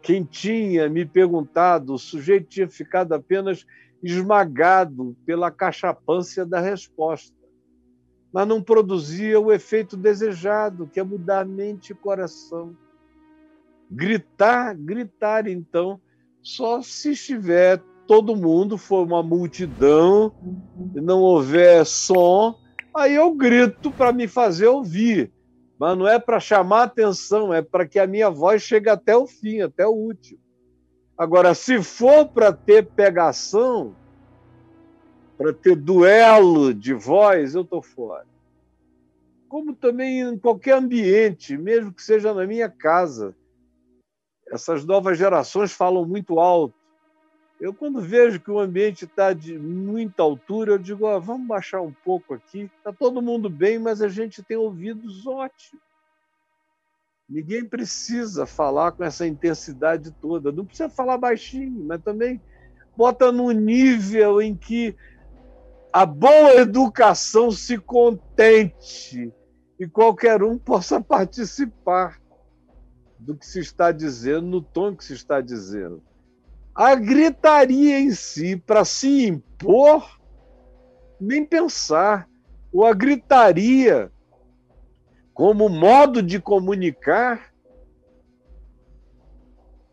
Quem 0.00 0.22
tinha 0.22 0.88
me 0.88 1.04
perguntado, 1.04 1.94
o 1.94 1.98
sujeito 1.98 2.46
tinha 2.46 2.68
ficado 2.68 3.12
apenas 3.12 3.66
esmagado 4.00 5.16
pela 5.26 5.50
cachapância 5.50 6.46
da 6.46 6.60
resposta, 6.60 7.36
mas 8.32 8.46
não 8.46 8.62
produzia 8.62 9.40
o 9.40 9.52
efeito 9.52 9.96
desejado, 9.96 10.86
que 10.86 11.00
é 11.00 11.02
mudar 11.02 11.44
mente 11.44 11.90
e 11.90 11.94
coração. 11.94 12.76
Gritar, 13.90 14.74
gritar, 14.76 15.48
então, 15.48 16.00
só 16.42 16.80
se 16.80 17.12
estiver 17.12 17.82
todo 18.06 18.36
mundo, 18.36 18.78
for 18.78 19.06
uma 19.06 19.22
multidão, 19.22 20.32
e 20.94 21.00
não 21.00 21.20
houver 21.20 21.84
som, 21.84 22.56
aí 22.94 23.14
eu 23.14 23.32
grito 23.34 23.90
para 23.90 24.12
me 24.12 24.26
fazer 24.26 24.66
ouvir. 24.66 25.32
Mas 25.78 25.96
não 25.96 26.06
é 26.06 26.18
para 26.18 26.38
chamar 26.38 26.84
atenção, 26.84 27.54
é 27.54 27.62
para 27.62 27.86
que 27.86 27.98
a 27.98 28.06
minha 28.06 28.28
voz 28.28 28.62
chegue 28.62 28.88
até 28.88 29.16
o 29.16 29.26
fim, 29.26 29.60
até 29.60 29.86
o 29.86 29.92
último. 29.92 30.40
Agora, 31.16 31.54
se 31.54 31.82
for 31.82 32.26
para 32.28 32.52
ter 32.52 32.86
pegação, 32.86 33.94
para 35.40 35.54
ter 35.54 35.74
duelo 35.74 36.74
de 36.74 36.92
voz, 36.92 37.54
eu 37.54 37.62
estou 37.62 37.80
fora. 37.80 38.26
Como 39.48 39.74
também 39.74 40.20
em 40.20 40.38
qualquer 40.38 40.74
ambiente, 40.74 41.56
mesmo 41.56 41.94
que 41.94 42.02
seja 42.02 42.34
na 42.34 42.46
minha 42.46 42.68
casa. 42.68 43.34
Essas 44.52 44.84
novas 44.84 45.16
gerações 45.16 45.72
falam 45.72 46.04
muito 46.04 46.38
alto. 46.38 46.74
Eu, 47.58 47.72
quando 47.72 48.02
vejo 48.02 48.38
que 48.38 48.50
o 48.50 48.58
ambiente 48.58 49.06
está 49.06 49.32
de 49.32 49.58
muita 49.58 50.22
altura, 50.22 50.72
eu 50.72 50.78
digo: 50.78 51.06
oh, 51.06 51.18
vamos 51.18 51.48
baixar 51.48 51.80
um 51.80 51.92
pouco 52.04 52.34
aqui. 52.34 52.70
Está 52.76 52.92
todo 52.92 53.22
mundo 53.22 53.48
bem, 53.48 53.78
mas 53.78 54.02
a 54.02 54.08
gente 54.08 54.42
tem 54.42 54.58
ouvidos 54.58 55.26
ótimos. 55.26 55.82
Ninguém 57.26 57.64
precisa 57.64 58.44
falar 58.44 58.92
com 58.92 59.04
essa 59.04 59.26
intensidade 59.26 60.10
toda. 60.20 60.52
Não 60.52 60.66
precisa 60.66 60.90
falar 60.90 61.16
baixinho, 61.16 61.82
mas 61.86 62.02
também 62.02 62.42
bota 62.94 63.32
num 63.32 63.52
nível 63.52 64.42
em 64.42 64.54
que 64.54 64.94
a 65.92 66.06
boa 66.06 66.54
educação 66.54 67.50
se 67.50 67.78
contente 67.78 69.32
e 69.78 69.88
qualquer 69.88 70.42
um 70.42 70.58
possa 70.58 71.00
participar 71.00 72.20
do 73.18 73.36
que 73.36 73.44
se 73.44 73.60
está 73.60 73.90
dizendo, 73.92 74.46
no 74.46 74.62
tom 74.62 74.94
que 74.94 75.04
se 75.04 75.14
está 75.14 75.40
dizendo. 75.40 76.02
A 76.74 76.94
gritaria 76.94 77.98
em 77.98 78.12
si, 78.12 78.56
para 78.56 78.84
se 78.84 79.26
impor, 79.26 80.20
nem 81.20 81.44
pensar. 81.44 82.28
Ou 82.72 82.86
a 82.86 82.94
gritaria 82.94 84.10
como 85.34 85.68
modo 85.68 86.22
de 86.22 86.40
comunicar. 86.40 87.52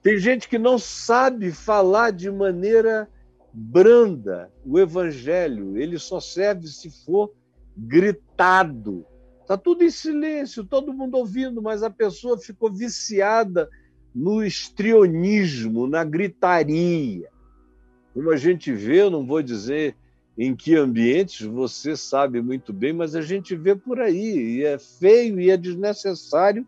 Tem 0.02 0.18
gente 0.18 0.48
que 0.48 0.60
não 0.60 0.78
sabe 0.78 1.52
falar 1.52 2.12
de 2.12 2.30
maneira 2.30 3.10
branda 3.54 4.52
o 4.66 4.80
evangelho, 4.80 5.78
ele 5.78 5.98
só 5.98 6.20
serve 6.20 6.68
se 6.68 6.90
for 7.06 7.32
gritado. 7.76 9.06
Está 9.42 9.58
tudo 9.58 9.84
em 9.84 9.90
silêncio, 9.90 10.66
todo 10.66 10.94
mundo 10.94 11.18
ouvindo, 11.18 11.62
mas 11.62 11.84
a 11.84 11.90
pessoa 11.90 12.38
ficou 12.38 12.72
viciada 12.72 13.70
no 14.14 14.44
estrionismo, 14.44 15.88
na 15.88 16.04
gritaria. 16.04 17.30
Como 18.14 18.32
a 18.32 18.36
gente 18.36 18.74
vê, 18.74 19.02
eu 19.02 19.12
não 19.12 19.26
vou 19.26 19.42
dizer 19.42 19.96
em 20.38 20.56
que 20.56 20.76
ambientes 20.76 21.46
você 21.46 21.96
sabe 21.96 22.42
muito 22.42 22.72
bem, 22.74 22.94
mas 22.94 23.16
a 23.16 23.22
gente 23.22 23.56
vê 23.56 23.76
por 23.76 24.00
aí, 24.00 24.58
e 24.58 24.64
é 24.64 24.78
feio 24.78 25.40
e 25.40 25.50
é 25.50 25.58
desnecessário, 25.58 26.66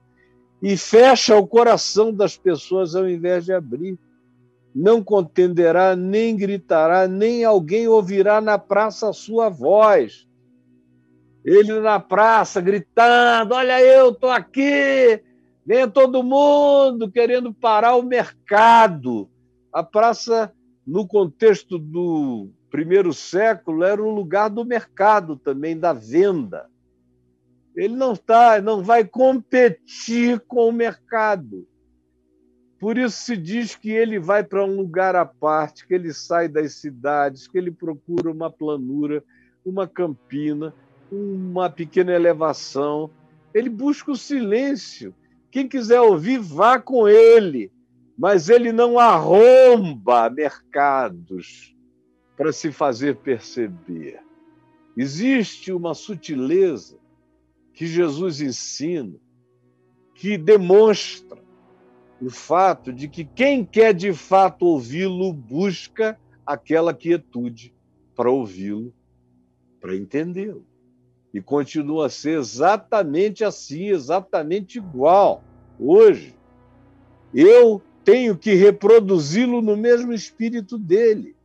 e 0.61 0.75
fecha 0.75 1.35
o 1.35 1.47
coração 1.47 2.13
das 2.13 2.35
pessoas 2.37 2.95
ao 2.95 3.09
invés 3.09 3.45
de 3.45 3.53
abrir. 3.53 3.97
Não 4.79 5.03
contenderá, 5.03 5.93
nem 5.93 6.37
gritará, 6.37 7.05
nem 7.05 7.43
alguém 7.43 7.89
ouvirá 7.89 8.39
na 8.39 8.57
praça 8.57 9.09
a 9.09 9.13
sua 9.13 9.49
voz. 9.49 10.25
Ele 11.43 11.81
na 11.81 11.99
praça 11.99 12.61
gritando: 12.61 13.55
Olha, 13.55 13.81
eu 13.81 14.11
estou 14.11 14.29
aqui, 14.29 15.21
venha 15.65 15.85
todo 15.85 16.23
mundo 16.23 17.11
querendo 17.11 17.53
parar 17.53 17.97
o 17.97 18.03
mercado. 18.03 19.29
A 19.73 19.83
praça, 19.83 20.53
no 20.87 21.05
contexto 21.05 21.77
do 21.77 22.49
primeiro 22.71 23.13
século 23.13 23.83
era 23.83 24.01
um 24.01 24.11
lugar 24.15 24.49
do 24.49 24.63
mercado 24.63 25.35
também, 25.35 25.77
da 25.77 25.91
venda. 25.91 26.69
Ele 27.75 27.97
não 27.97 28.13
está, 28.13 28.61
não 28.61 28.81
vai 28.81 29.03
competir 29.03 30.39
com 30.47 30.69
o 30.69 30.71
mercado. 30.71 31.67
Por 32.79 32.97
isso 32.97 33.17
se 33.23 33.35
diz 33.35 33.75
que 33.75 33.91
ele 33.91 34.17
vai 34.19 34.41
para 34.41 34.63
um 34.63 34.77
lugar 34.77 35.13
à 35.15 35.25
parte, 35.25 35.85
que 35.85 35.93
ele 35.93 36.13
sai 36.13 36.47
das 36.47 36.75
cidades, 36.75 37.45
que 37.45 37.57
ele 37.57 37.71
procura 37.71 38.31
uma 38.31 38.49
planura, 38.49 39.21
uma 39.65 39.85
campina, 39.85 40.73
uma 41.11 41.69
pequena 41.69 42.13
elevação. 42.13 43.09
Ele 43.53 43.69
busca 43.69 44.11
o 44.11 44.15
silêncio. 44.15 45.13
Quem 45.51 45.67
quiser 45.67 45.99
ouvir, 45.99 46.39
vá 46.39 46.79
com 46.79 47.05
ele. 47.05 47.69
Mas 48.17 48.47
ele 48.47 48.71
não 48.71 48.97
arromba 48.97 50.29
mercados 50.29 51.75
para 52.37 52.53
se 52.53 52.71
fazer 52.71 53.17
perceber. 53.17 54.21
Existe 54.95 55.73
uma 55.73 55.93
sutileza 55.93 56.97
que 57.73 57.85
Jesus 57.85 58.39
ensina, 58.39 59.15
que 60.15 60.37
demonstra 60.37 61.48
o 62.21 62.29
fato 62.29 62.91
de 62.91 63.08
que 63.08 63.23
quem 63.23 63.63
quer 63.63 63.93
de 63.93 64.13
fato 64.13 64.65
ouvi-lo 64.65 65.32
busca 65.32 66.19
aquela 66.45 66.93
quietude 66.93 67.73
para 68.15 68.29
ouvi-lo, 68.29 68.93
para 69.79 69.95
entendê-lo. 69.95 70.65
E 71.34 71.39
continua 71.39 72.08
a 72.08 72.10
ser 72.10 72.39
exatamente 72.39 73.43
assim, 73.43 73.89
exatamente 73.89 74.77
igual 74.77 75.43
hoje. 75.79 76.36
Eu 77.34 77.82
tenho 78.03 78.36
que 78.36 78.53
reproduzi-lo 78.55 79.62
no 79.62 79.77
mesmo 79.77 80.12
espírito 80.12 80.77
dele 80.77 81.36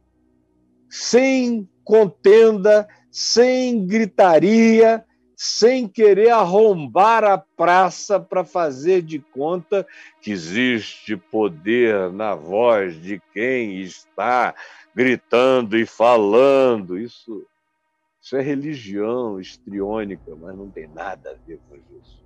sem 0.95 1.69
contenda, 1.83 2.87
sem 3.11 3.85
gritaria, 3.85 5.05
sem 5.37 5.88
querer 5.88 6.31
arrombar 6.31 7.25
a 7.25 7.38
praça 7.38 8.20
para 8.20 8.44
fazer 8.44 9.03
de 9.03 9.18
conta 9.18 9.87
que 10.20 10.31
existe 10.31 11.16
poder 11.16 12.12
na 12.12 12.35
voz 12.35 13.01
de 13.01 13.20
quem 13.33 13.81
está 13.81 14.55
gritando 14.94 15.77
e 15.77 15.85
falando. 15.85 16.99
Isso, 16.99 17.47
isso 18.20 18.37
é 18.37 18.42
religião 18.42 19.40
histriônica, 19.40 20.35
mas 20.40 20.57
não 20.57 20.70
tem 20.70 20.87
nada 20.88 21.31
a 21.31 21.47
ver 21.47 21.59
com 21.68 21.77
Jesus. 21.77 22.25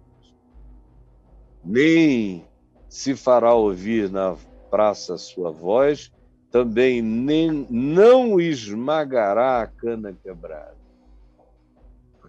Nem 1.65 2.47
se 2.89 3.15
fará 3.15 3.55
ouvir 3.55 4.11
na 4.11 4.37
praça 4.71 5.15
a 5.15 5.19
sua 5.19 5.51
voz, 5.51 6.13
também 6.51 7.03
nem, 7.03 7.67
não 7.69 8.41
esmagará 8.41 9.63
a 9.63 9.67
cana 9.67 10.17
quebrada. 10.23 10.78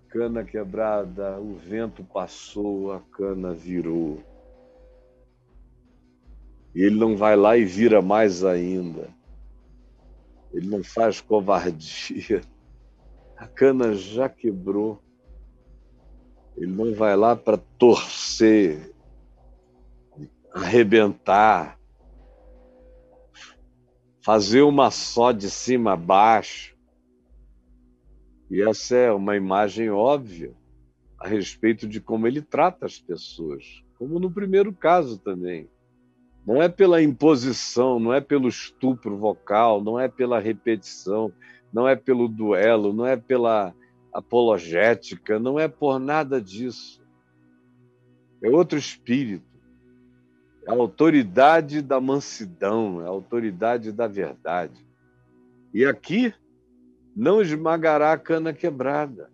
Cana 0.09 0.43
quebrada, 0.43 1.39
o 1.39 1.55
vento 1.55 2.03
passou, 2.03 2.91
a 2.91 2.99
cana 2.99 3.53
virou. 3.53 4.23
E 6.73 6.81
ele 6.81 6.95
não 6.95 7.15
vai 7.15 7.35
lá 7.35 7.55
e 7.55 7.63
vira 7.63 8.01
mais 8.01 8.43
ainda. 8.43 9.09
Ele 10.51 10.67
não 10.67 10.83
faz 10.83 11.21
covardia. 11.21 12.41
A 13.37 13.47
cana 13.47 13.93
já 13.93 14.27
quebrou. 14.27 14.99
Ele 16.57 16.71
não 16.71 16.93
vai 16.93 17.15
lá 17.15 17.35
para 17.35 17.57
torcer, 17.77 18.93
arrebentar, 20.51 21.79
fazer 24.21 24.63
uma 24.63 24.89
só 24.91 25.31
de 25.31 25.49
cima 25.49 25.93
a 25.93 25.95
baixo. 25.95 26.78
E 28.49 28.61
essa 28.61 28.95
é 28.95 29.11
uma 29.11 29.35
imagem 29.35 29.89
óbvia 29.89 30.53
a 31.19 31.27
respeito 31.27 31.87
de 31.87 31.99
como 31.99 32.27
ele 32.27 32.41
trata 32.41 32.85
as 32.85 32.99
pessoas, 32.99 33.83
como 33.97 34.19
no 34.19 34.31
primeiro 34.31 34.73
caso 34.73 35.19
também. 35.19 35.69
Não 36.45 36.61
é 36.61 36.69
pela 36.69 37.01
imposição, 37.01 37.99
não 37.99 38.13
é 38.13 38.21
pelo 38.21 38.47
estupro 38.47 39.17
vocal, 39.17 39.83
não 39.83 39.99
é 39.99 40.07
pela 40.07 40.39
repetição, 40.39 41.31
não 41.71 41.87
é 41.87 41.95
pelo 41.95 42.27
duelo, 42.27 42.93
não 42.93 43.05
é 43.05 43.15
pela 43.15 43.75
apologética, 44.11 45.37
não 45.37 45.59
é 45.59 45.67
por 45.67 45.99
nada 45.99 46.41
disso. 46.41 47.03
É 48.41 48.49
outro 48.49 48.79
espírito 48.79 49.49
a 50.69 50.73
autoridade 50.73 51.81
da 51.81 51.99
mansidão, 51.99 52.99
a 52.99 53.07
autoridade 53.07 53.91
da 53.91 54.07
verdade. 54.07 54.85
E 55.73 55.83
aqui 55.83 56.31
não 57.19 57.41
esmagará 57.41 58.13
a 58.13 58.17
cana 58.17 58.53
quebrada. 58.53 59.29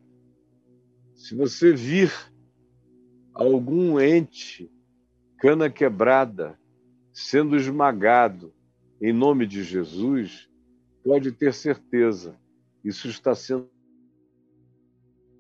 Se 1.14 1.36
você 1.36 1.72
vir 1.72 2.12
algum 3.32 4.00
ente, 4.00 4.72
cana 5.38 5.70
quebrada, 5.70 6.60
sendo 7.14 7.56
esmagado 7.56 8.52
em 9.00 9.14
nome 9.14 9.46
de 9.46 9.62
Jesus, 9.62 10.50
pode 11.04 11.32
ter 11.32 11.54
certeza, 11.54 12.36
isso 12.84 13.08
está 13.08 13.36
sendo 13.36 13.70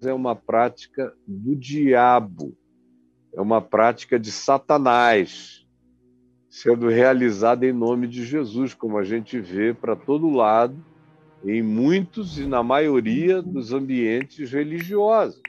é 0.03 0.13
uma 0.13 0.35
prática 0.35 1.15
do 1.25 1.55
diabo, 1.55 2.55
é 3.33 3.41
uma 3.41 3.59
prática 3.59 4.19
de 4.19 4.31
Satanás, 4.31 5.65
sendo 6.47 6.89
realizada 6.89 7.65
em 7.65 7.73
nome 7.73 8.07
de 8.07 8.23
Jesus, 8.23 8.75
como 8.75 8.99
a 8.99 9.03
gente 9.03 9.39
vê 9.39 9.73
para 9.73 9.95
todo 9.95 10.29
lado, 10.29 10.77
em 11.45 11.61
muitos 11.61 12.39
e 12.39 12.45
na 12.45 12.63
maioria 12.63 13.41
dos 13.41 13.71
ambientes 13.71 14.51
religiosos. 14.51 15.41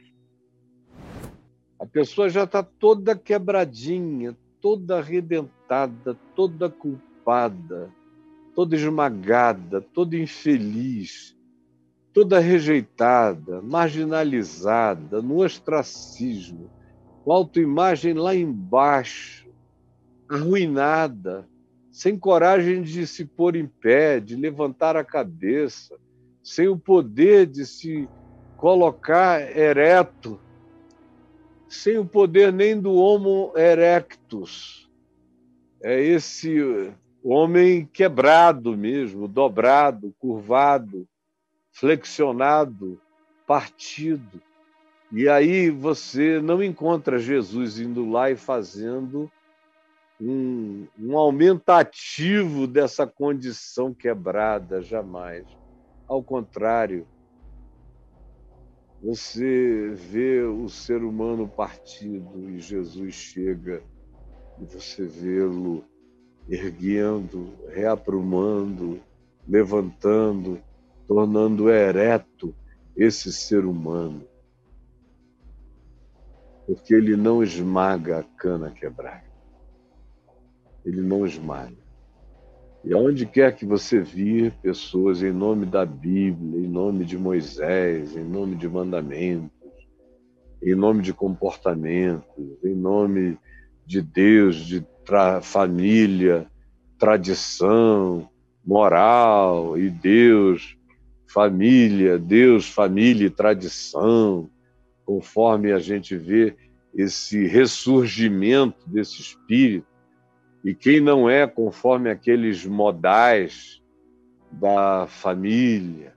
A 1.78 1.86
pessoa 1.86 2.28
já 2.28 2.44
está 2.44 2.62
toda 2.62 3.16
quebradinha, 3.16 4.36
toda 4.60 4.98
arrebentada, 4.98 6.14
toda 6.34 6.68
culpada, 6.68 7.90
toda 8.54 8.76
esmagada, 8.76 9.80
toda 9.80 10.16
infeliz, 10.16 11.36
toda 12.12 12.38
rejeitada, 12.40 13.62
marginalizada, 13.62 15.22
no 15.22 15.42
ostracismo, 15.42 16.70
com 17.24 17.32
autoimagem 17.32 18.14
lá 18.14 18.34
embaixo, 18.34 19.46
arruinada, 20.28 21.48
sem 21.96 22.18
coragem 22.18 22.82
de 22.82 23.06
se 23.06 23.24
pôr 23.24 23.56
em 23.56 23.66
pé, 23.66 24.20
de 24.20 24.36
levantar 24.36 24.98
a 24.98 25.02
cabeça, 25.02 25.98
sem 26.42 26.68
o 26.68 26.78
poder 26.78 27.46
de 27.46 27.64
se 27.64 28.06
colocar 28.58 29.40
ereto, 29.56 30.38
sem 31.66 31.96
o 31.96 32.04
poder 32.04 32.52
nem 32.52 32.78
do 32.78 32.92
Homo 32.92 33.50
erectus. 33.56 34.90
É 35.82 35.98
esse 35.98 36.92
homem 37.24 37.86
quebrado 37.86 38.76
mesmo, 38.76 39.26
dobrado, 39.26 40.14
curvado, 40.18 41.08
flexionado, 41.72 43.00
partido. 43.46 44.42
E 45.10 45.30
aí 45.30 45.70
você 45.70 46.42
não 46.42 46.62
encontra 46.62 47.18
Jesus 47.18 47.80
indo 47.80 48.06
lá 48.06 48.30
e 48.30 48.36
fazendo 48.36 49.32
um, 50.20 50.86
um 50.98 51.16
aumentativo 51.16 52.66
dessa 52.66 53.06
condição 53.06 53.92
quebrada, 53.92 54.80
jamais. 54.80 55.46
Ao 56.08 56.22
contrário, 56.22 57.06
você 59.02 59.90
vê 59.94 60.42
o 60.42 60.68
ser 60.68 61.02
humano 61.02 61.46
partido 61.46 62.50
e 62.50 62.58
Jesus 62.58 63.14
chega 63.14 63.82
e 64.58 64.64
você 64.64 65.04
vê-lo 65.04 65.84
erguendo, 66.48 67.52
reaprumando, 67.68 69.00
levantando, 69.46 70.60
tornando 71.06 71.68
ereto 71.68 72.54
esse 72.96 73.32
ser 73.32 73.64
humano. 73.64 74.26
Porque 76.66 76.94
ele 76.94 77.16
não 77.16 77.42
esmaga 77.42 78.20
a 78.20 78.22
cana 78.22 78.70
quebrada. 78.70 79.25
Ele 80.86 81.02
não 81.02 81.26
esmaga. 81.26 81.76
E 82.84 82.94
aonde 82.94 83.26
quer 83.26 83.54
que 83.54 83.66
você 83.66 84.00
vir 84.00 84.52
pessoas 84.62 85.20
em 85.20 85.32
nome 85.32 85.66
da 85.66 85.84
Bíblia, 85.84 86.60
em 86.60 86.68
nome 86.68 87.04
de 87.04 87.18
Moisés, 87.18 88.16
em 88.16 88.22
nome 88.22 88.54
de 88.54 88.68
mandamentos, 88.68 89.50
em 90.62 90.74
nome 90.74 91.02
de 91.02 91.12
comportamentos, 91.12 92.24
em 92.64 92.74
nome 92.74 93.36
de 93.84 94.00
Deus, 94.00 94.56
de 94.56 94.86
tra 95.04 95.40
família, 95.40 96.46
tradição, 96.98 98.28
moral 98.64 99.76
e 99.76 99.90
Deus, 99.90 100.76
família, 101.26 102.18
Deus, 102.18 102.68
família 102.68 103.26
e 103.26 103.30
tradição, 103.30 104.48
conforme 105.04 105.72
a 105.72 105.78
gente 105.78 106.16
vê 106.16 106.56
esse 106.94 107.46
ressurgimento 107.46 108.88
desse 108.88 109.20
espírito. 109.20 109.95
E 110.64 110.74
quem 110.74 111.00
não 111.00 111.28
é 111.28 111.46
conforme 111.46 112.10
aqueles 112.10 112.64
modais 112.64 113.82
da 114.50 115.06
família, 115.06 116.14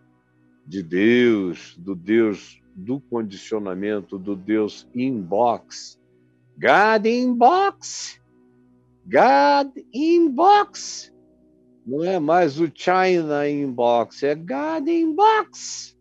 de 0.65 0.83
Deus, 0.83 1.75
do 1.77 1.95
Deus 1.95 2.61
do 2.75 2.99
condicionamento, 2.99 4.17
do 4.17 4.35
Deus 4.35 4.87
inbox, 4.95 5.99
God 6.57 7.05
inbox, 7.05 8.21
God 9.05 9.75
inbox, 9.93 11.11
não 11.89 12.03
é 12.03 12.19
mais 12.19 12.59
o 12.59 12.71
China 12.71 13.49
Inbox, 13.49 14.21
é 14.21 14.35
God 14.35 14.87
Inbox. 14.87 15.97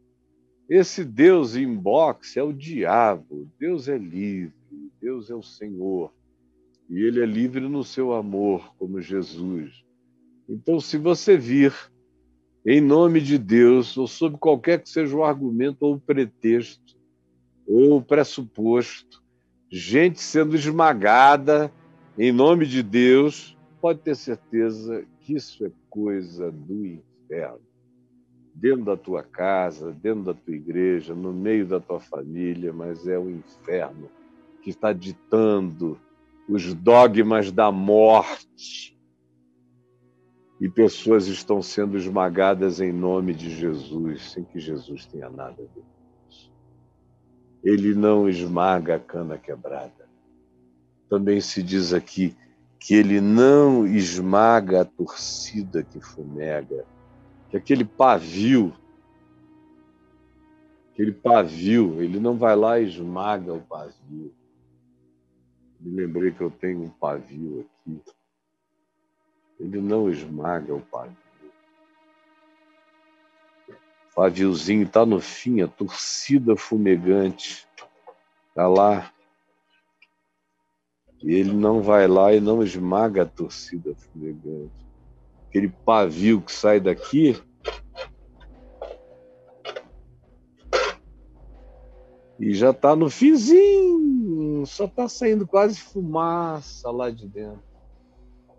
Esse 0.69 1.03
Deus 1.03 1.57
Inbox 1.57 2.37
é 2.37 2.43
o 2.43 2.53
diabo. 2.53 3.51
Deus 3.59 3.89
é 3.89 3.97
livre, 3.97 4.53
Deus 5.01 5.31
é 5.31 5.35
o 5.35 5.43
Senhor. 5.43 6.13
E 6.89 7.03
ele 7.03 7.23
é 7.23 7.27
livre 7.27 7.69
no 7.69 7.85
seu 7.85 8.15
amor, 8.15 8.75
como 8.79 9.01
Jesus. 9.01 9.85
Então, 10.49 10.81
se 10.81 10.97
você 10.97 11.37
vir 11.37 11.75
em 12.65 12.81
nome 12.81 13.21
de 13.21 13.39
Deus, 13.39 13.97
ou 13.97 14.07
sob 14.07 14.39
qualquer 14.39 14.83
que 14.83 14.89
seja 14.89 15.15
o 15.17 15.25
argumento 15.25 15.83
ou 15.83 15.95
o 15.95 16.01
pretexto, 16.01 16.97
ou 17.67 17.99
o 17.99 18.03
pressuposto, 18.03 19.23
gente 19.71 20.21
sendo 20.21 20.57
esmagada 20.57 21.71
em 22.17 22.33
nome 22.33 22.67
de 22.67 22.83
Deus, 22.83 23.57
pode 23.81 24.01
ter 24.01 24.17
certeza 24.17 25.05
que 25.21 25.35
isso 25.35 25.65
é 25.67 25.71
coisa 25.91 26.51
do 26.51 26.87
inferno. 26.87 27.61
Dentro 28.55 28.85
da 28.87 28.97
tua 28.97 29.23
casa, 29.23 29.93
dentro 29.93 30.25
da 30.25 30.35
tua 30.35 30.55
igreja, 30.55 31.15
no 31.15 31.33
meio 31.33 31.67
da 31.67 31.79
tua 31.79 32.01
família, 32.01 32.73
mas 32.73 33.07
é 33.07 33.19
o 33.19 33.31
inferno 33.31 34.11
que 34.63 34.71
está 34.71 34.93
ditando 34.93 35.99
os 36.49 36.73
dogmas 36.73 37.53
da 37.53 37.71
morte. 37.71 38.97
E 40.61 40.69
pessoas 40.69 41.29
estão 41.29 41.63
sendo 41.63 41.97
esmagadas 41.97 42.81
em 42.81 42.91
nome 42.91 43.33
de 43.33 43.51
Jesus, 43.51 44.33
sem 44.33 44.43
que 44.43 44.59
Jesus 44.59 45.07
tenha 45.07 45.31
nada 45.31 45.53
a 45.53 45.57
ver 45.57 45.69
com 45.69 46.29
isso. 46.29 46.53
Ele 47.63 47.95
não 47.95 48.29
esmaga 48.29 48.97
a 48.97 48.99
cana 48.99 49.39
quebrada. 49.39 50.09
Também 51.09 51.41
se 51.41 51.63
diz 51.63 51.93
aqui 51.93 52.35
que 52.81 52.95
ele 52.95 53.21
não 53.21 53.87
esmaga 53.87 54.83
a 54.83 54.85
torcida 54.85 55.83
que 55.83 56.01
fumega, 56.01 56.85
que 57.51 57.57
aquele 57.57 57.85
pavio, 57.85 58.73
aquele 60.93 61.13
pavio, 61.13 62.03
ele 62.03 62.19
não 62.19 62.37
vai 62.37 62.57
lá 62.57 62.81
e 62.81 62.89
esmaga 62.89 63.53
o 63.53 63.61
pavio. 63.61 64.35
Me 65.81 65.97
lembrei 65.97 66.31
que 66.31 66.41
eu 66.41 66.51
tenho 66.51 66.83
um 66.83 66.91
pavio 66.91 67.67
aqui. 67.85 68.03
Ele 69.61 69.81
não 69.81 70.11
esmaga 70.11 70.75
o 70.75 70.81
pavio. 70.81 71.17
O 73.69 74.15
paviozinho 74.15 74.85
está 74.85 75.07
no 75.07 75.21
fim, 75.21 75.61
a 75.61 75.69
torcida 75.69 76.57
fumegante. 76.57 77.67
Está 78.51 78.67
lá 78.67 79.13
ele 81.23 81.53
não 81.53 81.83
vai 81.83 82.07
lá 82.07 82.33
e 82.33 82.41
não 82.41 82.63
esmaga 82.63 83.23
a 83.23 83.27
torcida 83.27 83.95
fumegante. 83.95 84.87
Aquele 85.49 85.69
pavio 85.69 86.41
que 86.41 86.53
sai 86.53 86.79
daqui. 86.79 87.37
E 92.39 92.55
já 92.55 92.71
está 92.71 92.95
no 92.95 93.11
finzinho, 93.11 94.28
só 94.67 94.85
está 94.85 95.09
saindo 95.09 95.47
quase 95.47 95.81
fumaça 95.81 96.91
lá 96.91 97.11
de 97.11 97.27
dentro. 97.27 97.63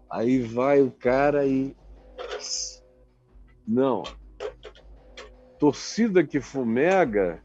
Aí 0.10 0.42
vai 0.42 0.82
o 0.82 0.92
cara 0.92 1.46
e. 1.46 1.76
Não. 3.68 4.04
Torcida 5.60 6.24
que 6.24 6.40
fumega 6.40 7.42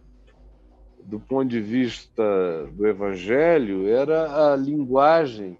do 1.04 1.20
ponto 1.20 1.48
de 1.48 1.60
vista 1.60 2.66
do 2.72 2.86
Evangelho, 2.86 3.86
era 3.86 4.52
a 4.52 4.56
linguagem 4.56 5.58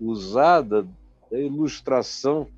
usada 0.00 0.88
da 1.30 1.38
ilustração 1.38 2.48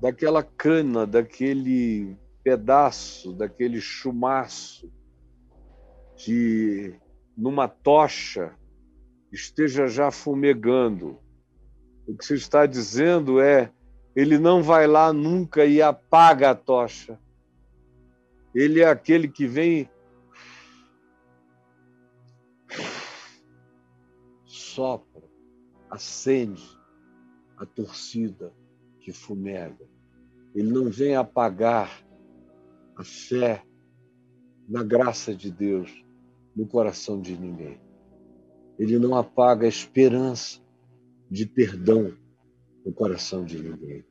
daquela 0.00 0.42
cana, 0.42 1.06
daquele 1.06 2.16
pedaço, 2.42 3.34
daquele 3.34 3.80
chumaço, 3.80 4.90
que 6.16 6.94
numa 7.36 7.68
tocha 7.68 8.54
esteja 9.32 9.86
já 9.86 10.10
fumegando. 10.10 11.18
O 12.06 12.16
que 12.16 12.24
se 12.24 12.34
está 12.34 12.66
dizendo 12.66 13.40
é: 13.40 13.72
ele 14.14 14.38
não 14.38 14.62
vai 14.62 14.86
lá 14.86 15.12
nunca 15.12 15.64
e 15.64 15.80
apaga 15.80 16.50
a 16.50 16.54
tocha 16.54 17.18
Ele 18.54 18.80
é 18.80 18.88
aquele 18.88 19.28
que 19.28 19.46
vem 19.46 19.88
sopra, 24.44 25.22
acende 25.88 26.78
a 27.56 27.66
torcida 27.66 28.52
que 29.00 29.12
fumega. 29.12 29.88
Ele 30.54 30.70
não 30.70 30.90
vem 30.90 31.14
apagar 31.14 32.04
a 32.96 33.04
fé 33.04 33.64
na 34.68 34.82
graça 34.82 35.34
de 35.34 35.50
Deus 35.50 36.04
no 36.54 36.66
coração 36.66 37.20
de 37.20 37.36
ninguém. 37.36 37.80
Ele 38.80 38.98
não 38.98 39.14
apaga 39.14 39.66
a 39.66 39.68
esperança 39.68 40.58
de 41.30 41.44
perdão 41.44 42.16
no 42.82 42.90
coração 42.90 43.44
de 43.44 43.62
ninguém. 43.62 44.02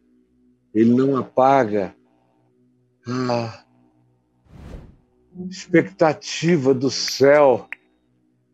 Ele 0.71 0.93
não 0.93 1.17
apaga 1.17 1.95
a 3.08 3.65
expectativa 5.49 6.71
do 6.71 6.91
céu 6.91 7.67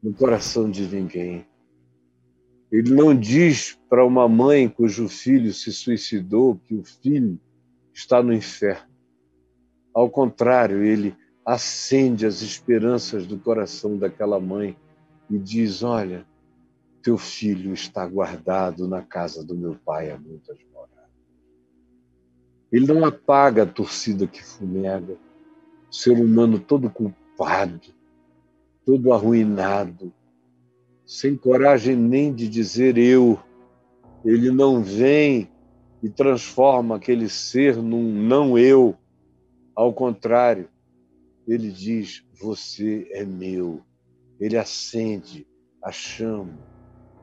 no 0.02 0.14
coração 0.14 0.72
de 0.72 0.88
ninguém. 0.88 1.46
Ele 2.72 2.94
não 2.94 3.14
diz 3.14 3.78
para 3.90 4.06
uma 4.06 4.30
mãe 4.30 4.70
cujo 4.70 5.10
filho 5.10 5.54
se 5.54 5.74
suicidou 5.74 6.56
que 6.56 6.76
o 6.76 6.84
filho 6.86 7.38
está 7.94 8.24
no 8.24 8.32
inferno. 8.32 8.88
Ao 9.94 10.10
contrário, 10.10 10.82
ele 10.82 11.14
acende 11.46 12.26
as 12.26 12.42
esperanças 12.42 13.28
do 13.28 13.38
coração 13.38 13.98
daquela 13.98 14.40
mãe 14.40 14.78
e 15.30 15.38
diz: 15.38 15.84
Olha, 15.84 16.26
teu 17.02 17.18
filho 17.18 17.74
está 17.74 18.06
guardado 18.08 18.88
na 18.88 19.02
casa 19.02 19.44
do 19.44 19.56
meu 19.56 19.76
pai 19.86 20.10
há 20.12 20.18
muitas 20.18 20.58
moradas. 20.74 20.96
Ele 22.72 22.88
não 22.88 23.06
apaga 23.06 23.64
a 23.64 23.68
torcida 23.68 24.28
que 24.28 24.44
fumega, 24.44 25.18
o 25.90 25.94
ser 25.94 26.20
humano 26.20 26.60
todo 26.60 26.90
culpado, 26.90 27.94
todo 28.86 29.14
arruinado, 29.14 30.12
sem 31.06 31.36
coragem 31.36 31.96
nem 31.96 32.34
de 32.34 32.50
dizer 32.50 32.98
eu. 32.98 33.40
Ele 34.24 34.50
não 34.50 34.82
vem 34.82 35.50
e 36.02 36.10
transforma 36.10 36.96
aquele 36.96 37.30
ser 37.30 37.78
num 37.78 38.12
não 38.14 38.58
eu. 38.58 38.96
Ao 39.76 39.94
contrário, 39.94 40.68
ele 41.48 41.72
diz: 41.72 42.26
Você 42.42 43.08
é 43.12 43.24
meu. 43.24 43.82
Ele 44.40 44.58
acende 44.58 45.48
a 45.82 45.92
chama, 45.92 46.58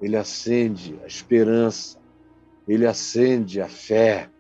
ele 0.01 0.17
acende 0.17 0.99
a 1.03 1.07
esperança, 1.07 1.99
ele 2.67 2.87
acende 2.87 3.61
a 3.61 3.69
fé, 3.69 4.31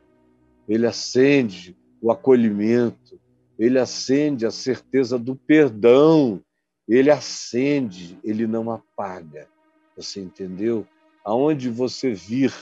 ele 0.68 0.86
acende 0.86 1.76
o 2.00 2.10
acolhimento, 2.10 3.20
ele 3.58 3.78
acende 3.78 4.46
a 4.46 4.50
certeza 4.50 5.18
do 5.18 5.36
perdão, 5.36 6.42
ele 6.88 7.10
acende, 7.10 8.18
ele 8.24 8.46
não 8.46 8.70
apaga. 8.70 9.48
Você 9.96 10.20
entendeu? 10.20 10.86
Aonde 11.24 11.68
você 11.68 12.12
vir 12.12 12.52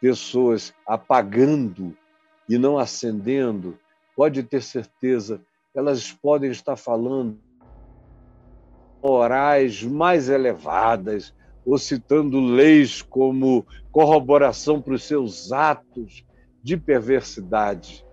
pessoas 0.00 0.74
apagando 0.86 1.96
e 2.48 2.58
não 2.58 2.78
acendendo, 2.78 3.78
pode 4.14 4.42
ter 4.42 4.62
certeza, 4.62 5.40
elas 5.74 6.12
podem 6.12 6.50
estar 6.50 6.76
falando 6.76 7.38
morais 9.04 9.82
mais 9.82 10.30
elevadas, 10.30 11.34
ou 11.66 11.76
citando 11.76 12.40
leis 12.40 13.02
como 13.02 13.66
corroboração 13.92 14.80
para 14.80 14.94
os 14.94 15.04
seus 15.04 15.52
atos 15.52 16.24
de 16.62 16.76
perversidade. 16.78 18.04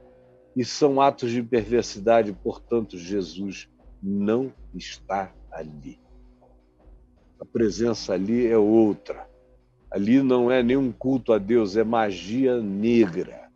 E 0.54 0.66
são 0.66 1.00
atos 1.00 1.32
de 1.32 1.42
perversidade, 1.42 2.34
portanto, 2.34 2.98
Jesus 2.98 3.70
não 4.04 4.52
está 4.76 5.34
ali. 5.50 5.98
A 7.40 7.46
presença 7.46 8.14
ali 8.14 8.46
é 8.46 8.58
outra. 8.58 9.30
Ali 9.90 10.22
não 10.22 10.52
é 10.52 10.62
nenhum 10.62 10.92
culto 10.92 11.32
a 11.32 11.38
Deus, 11.38 11.78
é 11.78 11.84
magia 11.86 12.62
negra. 12.62 13.50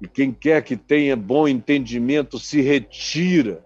E 0.00 0.06
quem 0.06 0.30
quer 0.32 0.62
que 0.62 0.76
tenha 0.76 1.16
bom 1.16 1.48
entendimento 1.48 2.38
se 2.38 2.60
retira 2.60 3.64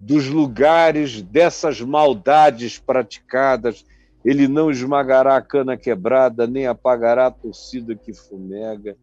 dos 0.00 0.28
lugares 0.28 1.20
dessas 1.20 1.80
maldades 1.80 2.78
praticadas. 2.78 3.84
Ele 4.24 4.48
não 4.48 4.70
esmagará 4.70 5.36
a 5.36 5.42
cana 5.42 5.76
quebrada, 5.76 6.46
nem 6.46 6.66
apagará 6.66 7.26
a 7.26 7.30
torcida 7.30 7.94
que 7.94 8.14
fumega, 8.14 8.96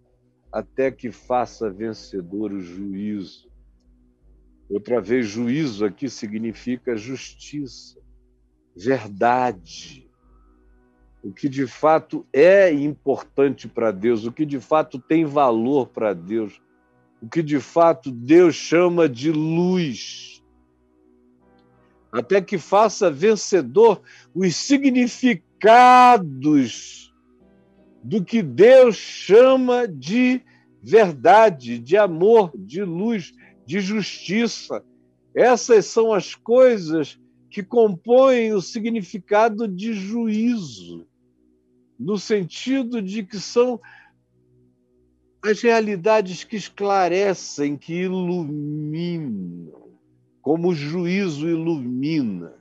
até 0.51 0.91
que 0.91 1.11
faça 1.11 1.69
vencedor 1.69 2.51
o 2.51 2.59
juízo. 2.59 3.47
Outra 4.69 4.99
vez, 4.99 5.27
juízo 5.27 5.85
aqui 5.85 6.09
significa 6.09 6.97
justiça, 6.97 7.99
verdade. 8.75 10.09
O 11.23 11.31
que 11.31 11.47
de 11.47 11.65
fato 11.67 12.25
é 12.33 12.71
importante 12.71 13.67
para 13.67 13.91
Deus, 13.91 14.25
o 14.25 14.31
que 14.31 14.45
de 14.45 14.59
fato 14.59 14.99
tem 14.99 15.25
valor 15.25 15.87
para 15.87 16.13
Deus, 16.13 16.61
o 17.21 17.27
que 17.27 17.41
de 17.41 17.59
fato 17.59 18.11
Deus 18.11 18.55
chama 18.55 19.07
de 19.07 19.31
luz. 19.31 20.36
Até 22.11 22.41
que 22.41 22.57
faça 22.57 23.11
vencedor 23.11 24.01
os 24.33 24.55
significados 24.55 27.13
do 28.03 28.23
que 28.23 28.41
Deus 28.41 28.95
chama 28.95 29.87
de 29.87 30.41
verdade, 30.81 31.77
de 31.79 31.97
amor, 31.97 32.51
de 32.55 32.81
luz, 32.83 33.33
de 33.65 33.81
justiça. 33.81 34.81
Essas 35.35 35.87
são 35.87 36.13
as 36.13 36.33
coisas 36.33 37.19
que 37.49 37.61
compõem 37.61 38.53
o 38.53 38.61
significado 38.61 39.67
de 39.67 39.91
juízo, 39.93 41.05
no 41.99 42.17
sentido 42.17 43.01
de 43.01 43.23
que 43.23 43.39
são 43.39 43.81
as 45.41 45.61
realidades 45.61 46.43
que 46.43 46.55
esclarecem, 46.55 47.77
que 47.77 47.93
iluminam, 47.93 49.86
como 50.47 50.69
o 50.69 50.73
juízo 50.73 51.49
ilumina, 51.49 52.53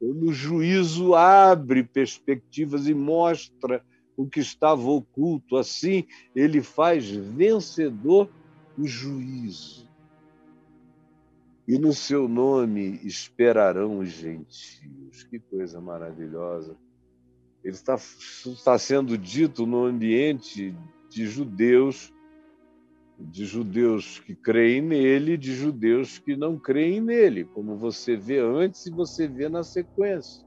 como 0.00 0.30
o 0.30 0.32
juízo 0.32 1.14
abre 1.14 1.84
perspectivas 1.84 2.88
e 2.88 2.94
mostra 2.94 3.84
o 4.16 4.26
que 4.26 4.40
estava 4.40 4.88
oculto. 4.88 5.58
Assim, 5.58 6.06
ele 6.34 6.62
faz 6.62 7.10
vencedor 7.10 8.30
o 8.78 8.86
juízo 8.86 9.86
e 11.68 11.78
no 11.78 11.92
seu 11.92 12.26
nome 12.26 12.98
esperarão 13.04 13.98
os 13.98 14.08
gentios. 14.08 15.24
Que 15.24 15.38
coisa 15.38 15.82
maravilhosa. 15.82 16.74
Ele 17.62 17.74
está, 17.74 17.96
está 17.96 18.78
sendo 18.78 19.18
dito 19.18 19.66
no 19.66 19.84
ambiente 19.84 20.74
de 21.10 21.26
judeus, 21.26 22.13
de 23.18 23.44
judeus 23.44 24.18
que 24.18 24.34
creem 24.34 24.80
nele, 24.82 25.36
de 25.36 25.54
judeus 25.54 26.18
que 26.18 26.36
não 26.36 26.58
creem 26.58 27.00
nele, 27.00 27.44
como 27.44 27.76
você 27.76 28.16
vê 28.16 28.40
antes 28.40 28.86
e 28.86 28.90
você 28.90 29.28
vê 29.28 29.48
na 29.48 29.62
sequência. 29.62 30.44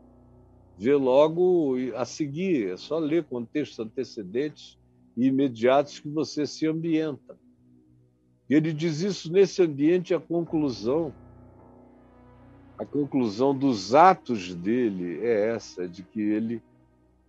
Vê 0.77 0.93
logo 0.93 1.75
a 1.95 2.05
seguir, 2.05 2.69
é 2.69 2.77
só 2.77 2.99
ler 2.99 3.23
contextos 3.23 3.79
antecedentes 3.79 4.77
e 5.15 5.27
imediatos 5.27 5.99
que 5.99 6.09
você 6.09 6.45
se 6.45 6.67
ambienta. 6.67 7.37
E 8.49 8.53
ele 8.53 8.71
diz 8.71 9.01
isso 9.01 9.31
nesse 9.31 9.61
ambiente 9.61 10.13
a 10.13 10.19
conclusão. 10.19 11.13
A 12.77 12.85
conclusão 12.85 13.57
dos 13.57 13.95
atos 13.95 14.53
dele 14.53 15.19
é 15.25 15.49
essa, 15.55 15.87
de 15.87 16.03
que 16.03 16.21
ele 16.21 16.61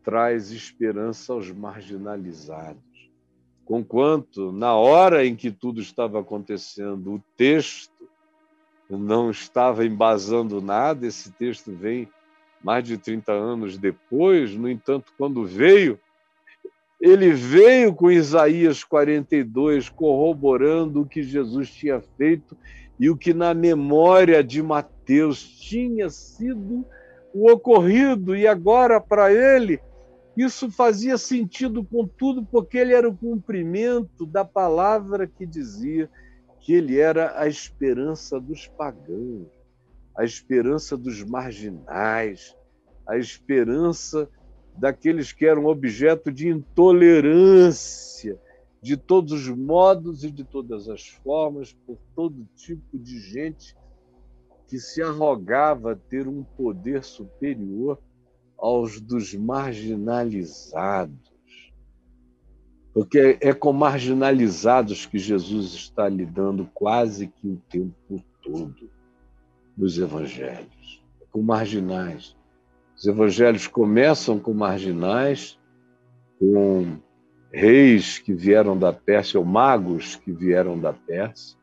traz 0.05 0.51
esperança 0.51 1.33
aos 1.33 1.51
marginalizados. 1.51 2.88
Conquanto, 3.69 4.51
na 4.51 4.75
hora 4.75 5.27
em 5.27 5.37
que 5.37 5.51
tudo 5.51 5.79
estava 5.79 6.19
acontecendo, 6.19 7.13
o 7.13 7.23
texto 7.37 8.09
não 8.89 9.31
estava 9.31 9.85
embasando 9.85 10.63
nada, 10.63 11.07
esse 11.07 11.31
texto 11.33 11.71
vem 11.71 12.09
mais 12.65 12.83
de 12.83 12.97
30 12.97 13.31
anos 13.31 13.77
depois, 13.77 14.57
no 14.57 14.71
entanto, 14.71 15.13
quando 15.19 15.45
veio, 15.45 16.01
ele 16.99 17.31
veio 17.31 17.95
com 17.95 18.11
Isaías 18.11 18.83
42 18.83 19.91
corroborando 19.91 21.03
o 21.03 21.07
que 21.07 21.23
Jesus 21.23 21.71
tinha 21.71 22.01
feito 22.17 22.57
e 22.99 23.11
o 23.11 23.19
que 23.19 23.35
na 23.35 23.53
memória 23.53 24.43
de 24.43 24.63
Mateus 24.63 25.47
tinha 25.47 26.09
sido 26.09 26.87
o 27.35 27.53
ocorrido, 27.53 28.35
e 28.35 28.47
agora 28.47 28.99
para 28.99 29.31
ele 29.31 29.79
isso 30.41 30.71
fazia 30.71 31.19
sentido 31.19 31.83
com 31.83 32.07
tudo, 32.07 32.45
porque 32.45 32.79
ele 32.79 32.93
era 32.93 33.09
o 33.09 33.17
cumprimento 33.17 34.25
da 34.25 34.45
palavra 34.45 35.27
que 35.27 35.45
dizia 35.45 36.09
que 36.61 36.75
ele 36.75 36.99
era 36.99 37.41
a 37.41 37.49
esperança 37.49 38.41
dos 38.41 38.67
pagãos, 38.67 39.49
a 40.17 40.25
esperança 40.25 40.97
dos 40.97 41.25
marginais, 41.25 42.57
a 43.07 43.17
esperança 43.17 44.29
daqueles 44.77 45.33
que 45.33 45.47
eram 45.47 45.67
objeto 45.67 46.31
de 46.31 46.49
intolerância, 46.49 48.39
de 48.81 48.97
todos 48.97 49.33
os 49.33 49.49
modos 49.49 50.23
e 50.23 50.31
de 50.31 50.45
todas 50.45 50.89
as 50.89 51.09
formas, 51.09 51.73
por 51.73 51.99
todo 52.15 52.47
tipo 52.55 52.97
de 52.97 53.19
gente 53.19 53.77
que 54.69 54.79
se 54.79 55.03
arrogava 55.03 55.97
ter 55.97 56.29
um 56.29 56.45
poder 56.45 57.03
superior 57.03 57.99
aos 58.59 59.01
dos 59.01 59.35
marginalizados. 59.35 61.17
Porque 62.93 63.39
é 63.41 63.55
com 63.55 63.73
marginalizados 63.73 65.07
que 65.07 65.19
Jesus 65.19 65.73
está 65.75 66.09
lidando 66.09 66.69
quase 66.75 67.29
que 67.29 67.49
o 67.49 67.57
tempo 67.69 68.23
todo 68.43 68.91
nos 69.77 69.99
evangelhos 69.99 70.79
com 71.31 71.43
marginais. 71.43 72.37
Os 72.97 73.07
evangelhos 73.07 73.67
começam 73.67 74.39
com 74.39 74.53
marginais, 74.53 75.59
com 76.39 76.99
reis 77.53 78.19
que 78.19 78.35
vieram 78.35 78.77
da 78.77 78.93
Pérsia, 78.93 79.39
ou 79.39 79.47
magos 79.47 80.17
que 80.17 80.33
vieram 80.33 80.79
da 80.79 80.93
Pérsia. 80.93 81.57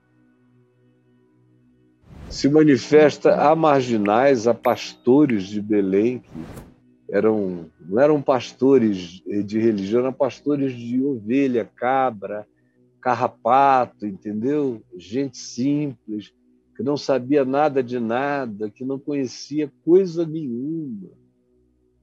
Se 2.30 2.50
manifesta 2.50 3.50
a 3.50 3.56
marginais, 3.56 4.48
a 4.48 4.54
pastores 4.54 5.44
de 5.44 5.62
Belém, 5.62 6.20
que 6.20 6.30
eram, 7.16 7.72
não 7.80 8.02
eram 8.02 8.22
pastores 8.22 9.22
de 9.46 9.58
religião, 9.58 10.02
eram 10.02 10.12
pastores 10.12 10.74
de 10.74 11.02
ovelha, 11.02 11.64
cabra, 11.64 12.46
carrapato, 13.00 14.06
entendeu? 14.06 14.82
Gente 14.98 15.38
simples, 15.38 16.34
que 16.76 16.84
não 16.84 16.98
sabia 16.98 17.46
nada 17.46 17.82
de 17.82 18.02
nada, 18.02 18.70
que 18.70 18.84
não 18.84 19.00
conhecia 19.00 19.72
coisa 19.86 20.26
nenhuma, 20.26 21.10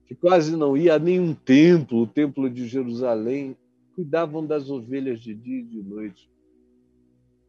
que 0.06 0.14
quase 0.14 0.56
não 0.56 0.74
ia 0.74 0.94
a 0.94 0.98
nenhum 0.98 1.34
templo, 1.34 1.98
o 1.98 2.06
templo 2.06 2.48
de 2.48 2.66
Jerusalém, 2.66 3.54
cuidavam 3.94 4.46
das 4.46 4.70
ovelhas 4.70 5.20
de 5.20 5.34
dia 5.34 5.58
e 5.58 5.64
de 5.64 5.82
noite. 5.82 6.30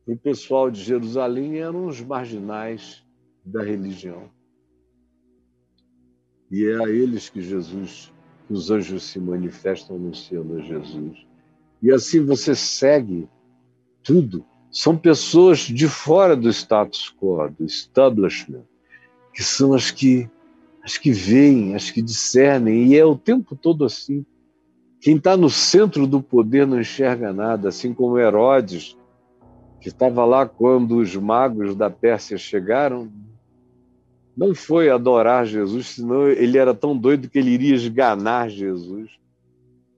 O 0.05 0.17
pessoal 0.17 0.69
de 0.69 0.83
Jerusalém 0.83 1.59
eram 1.59 1.85
os 1.85 2.01
marginais 2.01 3.05
da 3.45 3.63
religião. 3.63 4.29
E 6.51 6.65
é 6.65 6.83
a 6.83 6.89
eles 6.89 7.29
que 7.29 7.41
Jesus, 7.41 8.11
que 8.47 8.53
os 8.53 8.69
anjos 8.69 9.03
se 9.03 9.19
manifestam 9.19 9.95
anunciando 9.95 10.57
a 10.57 10.61
Jesus. 10.61 11.25
E 11.81 11.91
assim 11.91 12.23
você 12.23 12.55
segue 12.55 13.27
tudo 14.03 14.45
são 14.73 14.97
pessoas 14.97 15.59
de 15.59 15.87
fora 15.87 16.35
do 16.35 16.49
status 16.49 17.13
quo, 17.21 17.47
do 17.47 17.63
establishment, 17.63 18.63
que 19.31 19.43
são 19.43 19.71
as 19.71 19.91
que 19.91 20.27
as 20.83 20.97
que 20.97 21.11
veem, 21.11 21.75
as 21.75 21.91
que 21.91 22.01
discernem, 22.01 22.87
e 22.87 22.97
é 22.97 23.05
o 23.05 23.15
tempo 23.15 23.55
todo 23.55 23.85
assim. 23.85 24.25
Quem 24.99 25.15
está 25.15 25.37
no 25.37 25.49
centro 25.49 26.05
do 26.05 26.21
poder 26.21 26.67
não 26.67 26.81
enxerga 26.81 27.31
nada, 27.31 27.69
assim 27.69 27.93
como 27.93 28.19
Herodes, 28.19 28.97
que 29.79 29.87
estava 29.87 30.25
lá 30.25 30.45
quando 30.45 30.97
os 30.97 31.15
magos 31.15 31.73
da 31.73 31.89
Pérsia 31.89 32.37
chegaram, 32.37 33.09
não 34.35 34.55
foi 34.55 34.89
adorar 34.89 35.45
Jesus, 35.45 35.87
senão 35.87 36.27
ele 36.27 36.57
era 36.57 36.73
tão 36.73 36.97
doido 36.97 37.29
que 37.29 37.37
ele 37.37 37.51
iria 37.51 37.75
esganar 37.75 38.49
Jesus. 38.49 39.19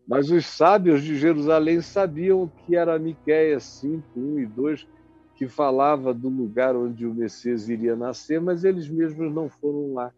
Mas 0.07 0.29
os 0.29 0.45
sábios 0.45 1.01
de 1.01 1.17
Jerusalém 1.17 1.81
sabiam 1.81 2.51
que 2.65 2.75
era 2.75 2.99
Miqueias 2.99 3.63
5, 3.63 4.03
1 4.15 4.39
e 4.39 4.45
2, 4.45 4.87
que 5.35 5.47
falava 5.47 6.13
do 6.13 6.29
lugar 6.29 6.75
onde 6.75 7.05
o 7.05 7.13
Messias 7.13 7.67
iria 7.69 7.95
nascer, 7.95 8.39
mas 8.39 8.63
eles 8.63 8.87
mesmos 8.87 9.33
não 9.33 9.49
foram 9.49 9.93
lá. 9.93 10.11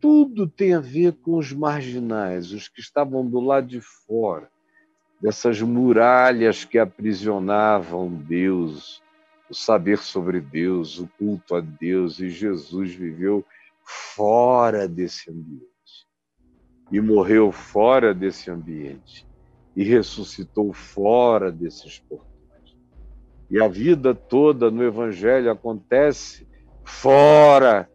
Tudo 0.00 0.46
tem 0.48 0.74
a 0.74 0.80
ver 0.80 1.12
com 1.12 1.36
os 1.36 1.52
marginais, 1.52 2.52
os 2.52 2.68
que 2.68 2.80
estavam 2.80 3.26
do 3.26 3.40
lado 3.40 3.66
de 3.66 3.80
fora, 3.80 4.48
dessas 5.20 5.60
muralhas 5.60 6.64
que 6.64 6.78
aprisionavam 6.78 8.08
Deus, 8.08 9.02
o 9.50 9.54
saber 9.54 9.98
sobre 9.98 10.40
Deus, 10.40 10.98
o 10.98 11.08
culto 11.18 11.56
a 11.56 11.60
Deus, 11.60 12.20
e 12.20 12.30
Jesus 12.30 12.94
viveu 12.94 13.44
fora 13.82 14.86
desse 14.86 15.30
ambiente. 15.30 15.66
E 16.92 17.00
morreu 17.00 17.50
fora 17.50 18.14
desse 18.14 18.50
ambiente. 18.50 19.26
E 19.74 19.82
ressuscitou 19.82 20.72
fora 20.72 21.50
desses 21.50 21.98
portões. 21.98 22.76
E 23.50 23.60
a 23.60 23.66
vida 23.66 24.14
toda 24.14 24.70
no 24.70 24.82
Evangelho 24.84 25.50
acontece 25.50 26.46
fora 26.84 27.90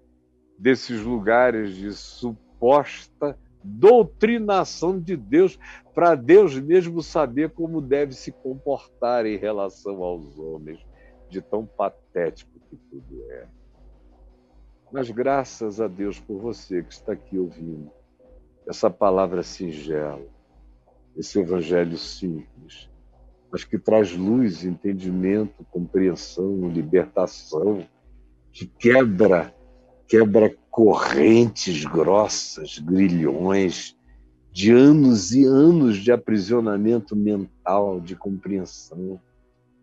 desses 0.60 1.02
lugares 1.02 1.76
de 1.76 1.94
suposta 1.94 3.38
doutrinação 3.66 5.00
de 5.00 5.18
Deus, 5.18 5.58
para 5.94 6.14
Deus 6.14 6.58
mesmo 6.60 7.02
saber 7.02 7.50
como 7.50 7.82
deve 7.82 8.14
se 8.14 8.32
comportar 8.32 9.26
em 9.26 9.38
relação 9.38 10.04
aos 10.04 10.38
homens, 10.38 10.80
de 11.36 11.42
tão 11.42 11.66
patético 11.66 12.52
que 12.70 12.78
tudo 12.90 13.24
é. 13.30 13.46
Mas 14.90 15.10
graças 15.10 15.82
a 15.82 15.88
Deus 15.88 16.18
por 16.18 16.40
você 16.40 16.82
que 16.82 16.94
está 16.94 17.12
aqui 17.12 17.38
ouvindo 17.38 17.92
essa 18.66 18.90
palavra 18.90 19.44
singela, 19.44 20.26
esse 21.18 21.38
evangelho 21.40 21.98
simples, 21.98 22.90
mas 23.52 23.66
que 23.66 23.78
traz 23.78 24.16
luz, 24.16 24.64
entendimento, 24.64 25.66
compreensão, 25.70 26.70
libertação, 26.70 27.86
que 28.54 28.66
quebra, 28.66 29.54
quebra 30.08 30.56
correntes 30.70 31.84
grossas, 31.84 32.80
grilhões 32.80 33.98
de 34.54 34.72
anos 34.72 35.34
e 35.34 35.44
anos 35.44 35.98
de 35.98 36.14
aprisionamento 36.14 37.14
mental, 37.14 38.00
de 38.00 38.16
compreensão. 38.16 39.20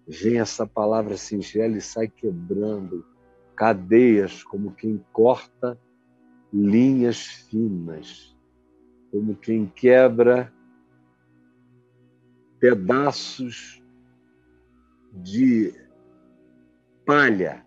Vem 0.06 0.40
essa 0.40 0.66
palavra 0.66 1.16
singela 1.16 1.76
e 1.76 1.80
sai 1.80 2.08
quebrando 2.08 3.04
cadeias 3.54 4.42
como 4.42 4.72
quem 4.72 5.04
corta 5.12 5.78
linhas 6.52 7.24
finas 7.26 8.32
como 9.12 9.36
quem 9.36 9.66
quebra 9.66 10.50
pedaços 12.58 13.82
de 15.12 15.74
palha. 17.04 17.62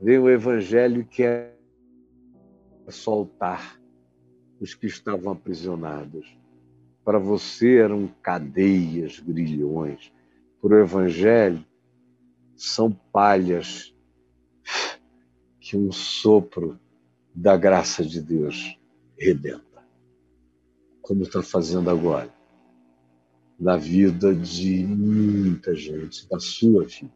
Vem 0.00 0.20
o 0.20 0.30
Evangelho 0.30 1.00
e 1.00 1.04
quer 1.04 1.58
soltar 2.88 3.80
os 4.60 4.72
que 4.72 4.86
estavam 4.86 5.32
aprisionados. 5.32 6.38
Para 7.04 7.18
você 7.18 7.78
eram 7.78 8.06
cadeias, 8.22 9.18
grilhões. 9.18 10.12
Para 10.60 10.74
o 10.74 10.78
Evangelho, 10.80 11.64
são 12.56 12.92
palhas 12.92 13.94
que 15.58 15.76
um 15.76 15.90
sopro 15.90 16.78
da 17.34 17.56
graça 17.56 18.04
de 18.04 18.20
Deus 18.20 18.78
rebenta 19.18 19.70
como 21.10 21.24
está 21.24 21.42
fazendo 21.42 21.90
agora, 21.90 22.32
na 23.58 23.76
vida 23.76 24.32
de 24.32 24.86
muita 24.86 25.74
gente, 25.74 26.28
da 26.28 26.38
sua 26.38 26.84
vida. 26.84 27.10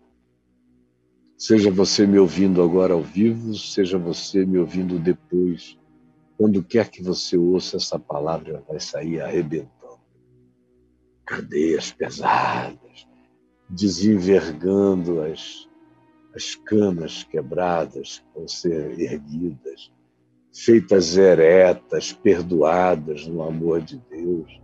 Seja 1.39 1.71
você 1.71 2.05
me 2.05 2.19
ouvindo 2.19 2.61
agora 2.61 2.93
ao 2.93 3.03
vivo, 3.03 3.55
seja 3.55 3.97
você 3.97 4.45
me 4.45 4.59
ouvindo 4.59 4.99
depois, 4.99 5.79
quando 6.37 6.61
quer 6.61 6.91
que 6.91 7.05
você 7.05 7.37
ouça 7.37 7.77
essa 7.77 7.97
palavra, 7.97 8.65
vai 8.69 8.81
sair 8.81 9.21
arrebentando. 9.21 10.01
Cadeias 11.25 11.93
pesadas, 11.93 13.07
desenvergando 13.75 15.21
as, 15.23 15.69
as 16.35 16.55
canas 16.55 17.25
quebradas 17.25 18.19
que 18.19 18.39
vão 18.39 18.47
ser 18.47 18.99
erguidas, 19.01 19.91
feitas 20.53 21.17
eretas, 21.17 22.13
perdoadas 22.13 23.27
no 23.27 23.43
amor 23.43 23.83
de 23.83 23.99
Deus, 24.09 24.61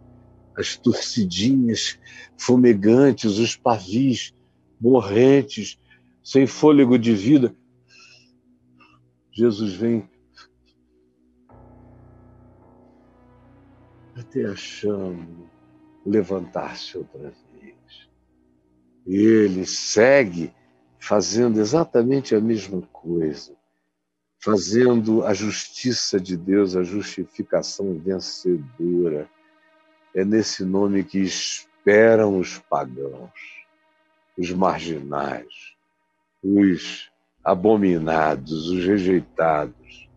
as 0.56 0.76
torcidinhas 0.76 1.98
fumegantes, 2.38 3.38
os 3.38 3.56
pavis 3.56 4.32
morrentes, 4.80 5.78
sem 6.22 6.46
fôlego 6.46 6.98
de 6.98 7.12
vida. 7.12 7.54
Jesus 9.32 9.72
vem 9.74 10.08
até 14.14 14.44
achando 14.44 15.48
levantar-se 16.04 16.96
outra 16.98 17.30
vez. 17.30 17.49
E 19.06 19.16
ele 19.16 19.66
segue 19.66 20.52
fazendo 20.98 21.60
exatamente 21.60 22.34
a 22.34 22.40
mesma 22.40 22.82
coisa 22.92 23.58
fazendo 24.40 25.24
a 25.24 25.34
justiça 25.34 26.18
de 26.18 26.36
Deus, 26.36 26.74
a 26.74 26.82
justificação 26.82 27.94
vencedora. 27.98 29.28
É 30.14 30.24
nesse 30.24 30.64
nome 30.64 31.04
que 31.04 31.18
esperam 31.18 32.38
os 32.38 32.58
pagãos, 32.58 33.30
os 34.36 34.50
marginais, 34.50 35.76
os 36.42 37.12
abominados, 37.44 38.68
os 38.68 38.84
rejeitados, 38.84 40.08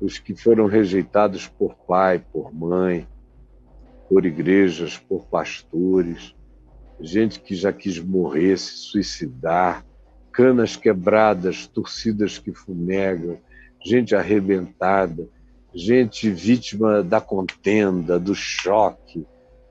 os 0.00 0.18
que 0.18 0.34
foram 0.34 0.66
rejeitados 0.66 1.48
por 1.48 1.74
pai, 1.74 2.18
por 2.32 2.54
mãe, 2.54 3.08
por 4.08 4.26
igrejas, 4.26 4.98
por 4.98 5.26
pastores, 5.26 6.36
gente 7.00 7.40
que 7.40 7.54
já 7.54 7.72
quis 7.72 7.98
morrer, 7.98 8.58
se 8.58 8.76
suicidar, 8.76 9.84
canas 10.32 10.76
quebradas, 10.76 11.66
torcidas 11.66 12.38
que 12.38 12.52
fumegam, 12.52 13.38
gente 13.84 14.14
arrebentada, 14.14 15.28
gente 15.74 16.30
vítima 16.30 17.02
da 17.02 17.20
contenda, 17.20 18.18
do 18.18 18.34
choque, 18.34 19.26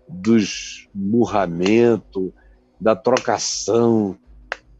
do 0.08 0.38
esmurramento, 0.38 2.34
da 2.80 2.96
trocação, 2.96 4.18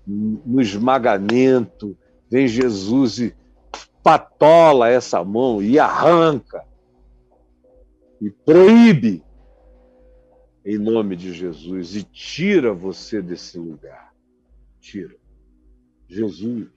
no 0.08 0.60
esmagamento. 0.62 1.96
Vem 2.30 2.48
Jesus 2.48 3.20
e 3.20 3.36
patola 4.02 4.90
essa 4.90 5.24
mão 5.24 5.62
e 5.62 5.78
arranca 5.78 6.64
e 8.22 8.30
proíbe 8.30 9.24
em 10.70 10.78
nome 10.78 11.16
de 11.16 11.34
Jesus 11.34 11.96
e 11.96 12.04
tira 12.04 12.72
você 12.72 13.24
desse 13.24 13.58
lugar. 13.58 14.14
Tira. 14.80 15.16
Jesus. 16.08 16.68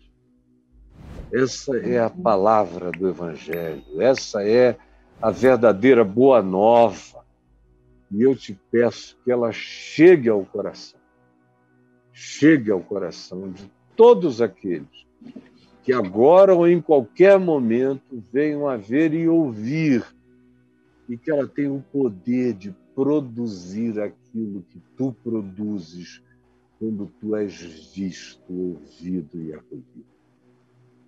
Essa 1.30 1.76
é 1.76 1.98
a 1.98 2.08
palavra 2.08 2.90
do 2.90 3.06
Evangelho, 3.06 4.00
essa 4.00 4.42
é 4.42 4.78
a 5.20 5.30
verdadeira 5.30 6.02
boa 6.04 6.42
nova. 6.42 7.22
E 8.10 8.22
eu 8.22 8.34
te 8.34 8.58
peço 8.70 9.18
que 9.22 9.30
ela 9.30 9.52
chegue 9.52 10.30
ao 10.30 10.42
coração, 10.42 10.98
chegue 12.14 12.70
ao 12.70 12.80
coração 12.80 13.52
de 13.52 13.70
todos 13.94 14.40
aqueles 14.40 15.06
que 15.82 15.92
agora 15.92 16.54
ou 16.54 16.66
em 16.66 16.80
qualquer 16.80 17.38
momento 17.38 18.24
venham 18.32 18.66
a 18.66 18.76
ver 18.76 19.12
e 19.12 19.28
ouvir, 19.28 20.02
e 21.08 21.18
que 21.18 21.30
ela 21.30 21.46
tenha 21.46 21.72
o 21.72 21.82
poder 21.92 22.54
de 22.54 22.74
produzir 22.94 24.00
aquilo 24.00 24.62
que 24.62 24.80
tu 24.96 25.14
produzes 25.22 26.22
quando 26.78 27.10
tu 27.20 27.36
és 27.36 27.54
visto, 27.94 28.52
ouvido 28.52 29.40
e 29.40 29.54
acolhido. 29.54 30.04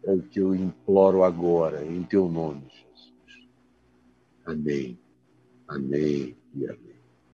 É 0.05 0.13
o 0.13 0.23
que 0.23 0.41
eu 0.41 0.55
imploro 0.55 1.25
agora, 1.25 1.85
em 1.85 2.03
teu 2.05 2.29
nome, 2.29 2.63
Jesus. 2.69 3.49
Amém, 4.45 4.99
amém 5.67 6.37
e 6.55 6.67
amém. 6.67 6.94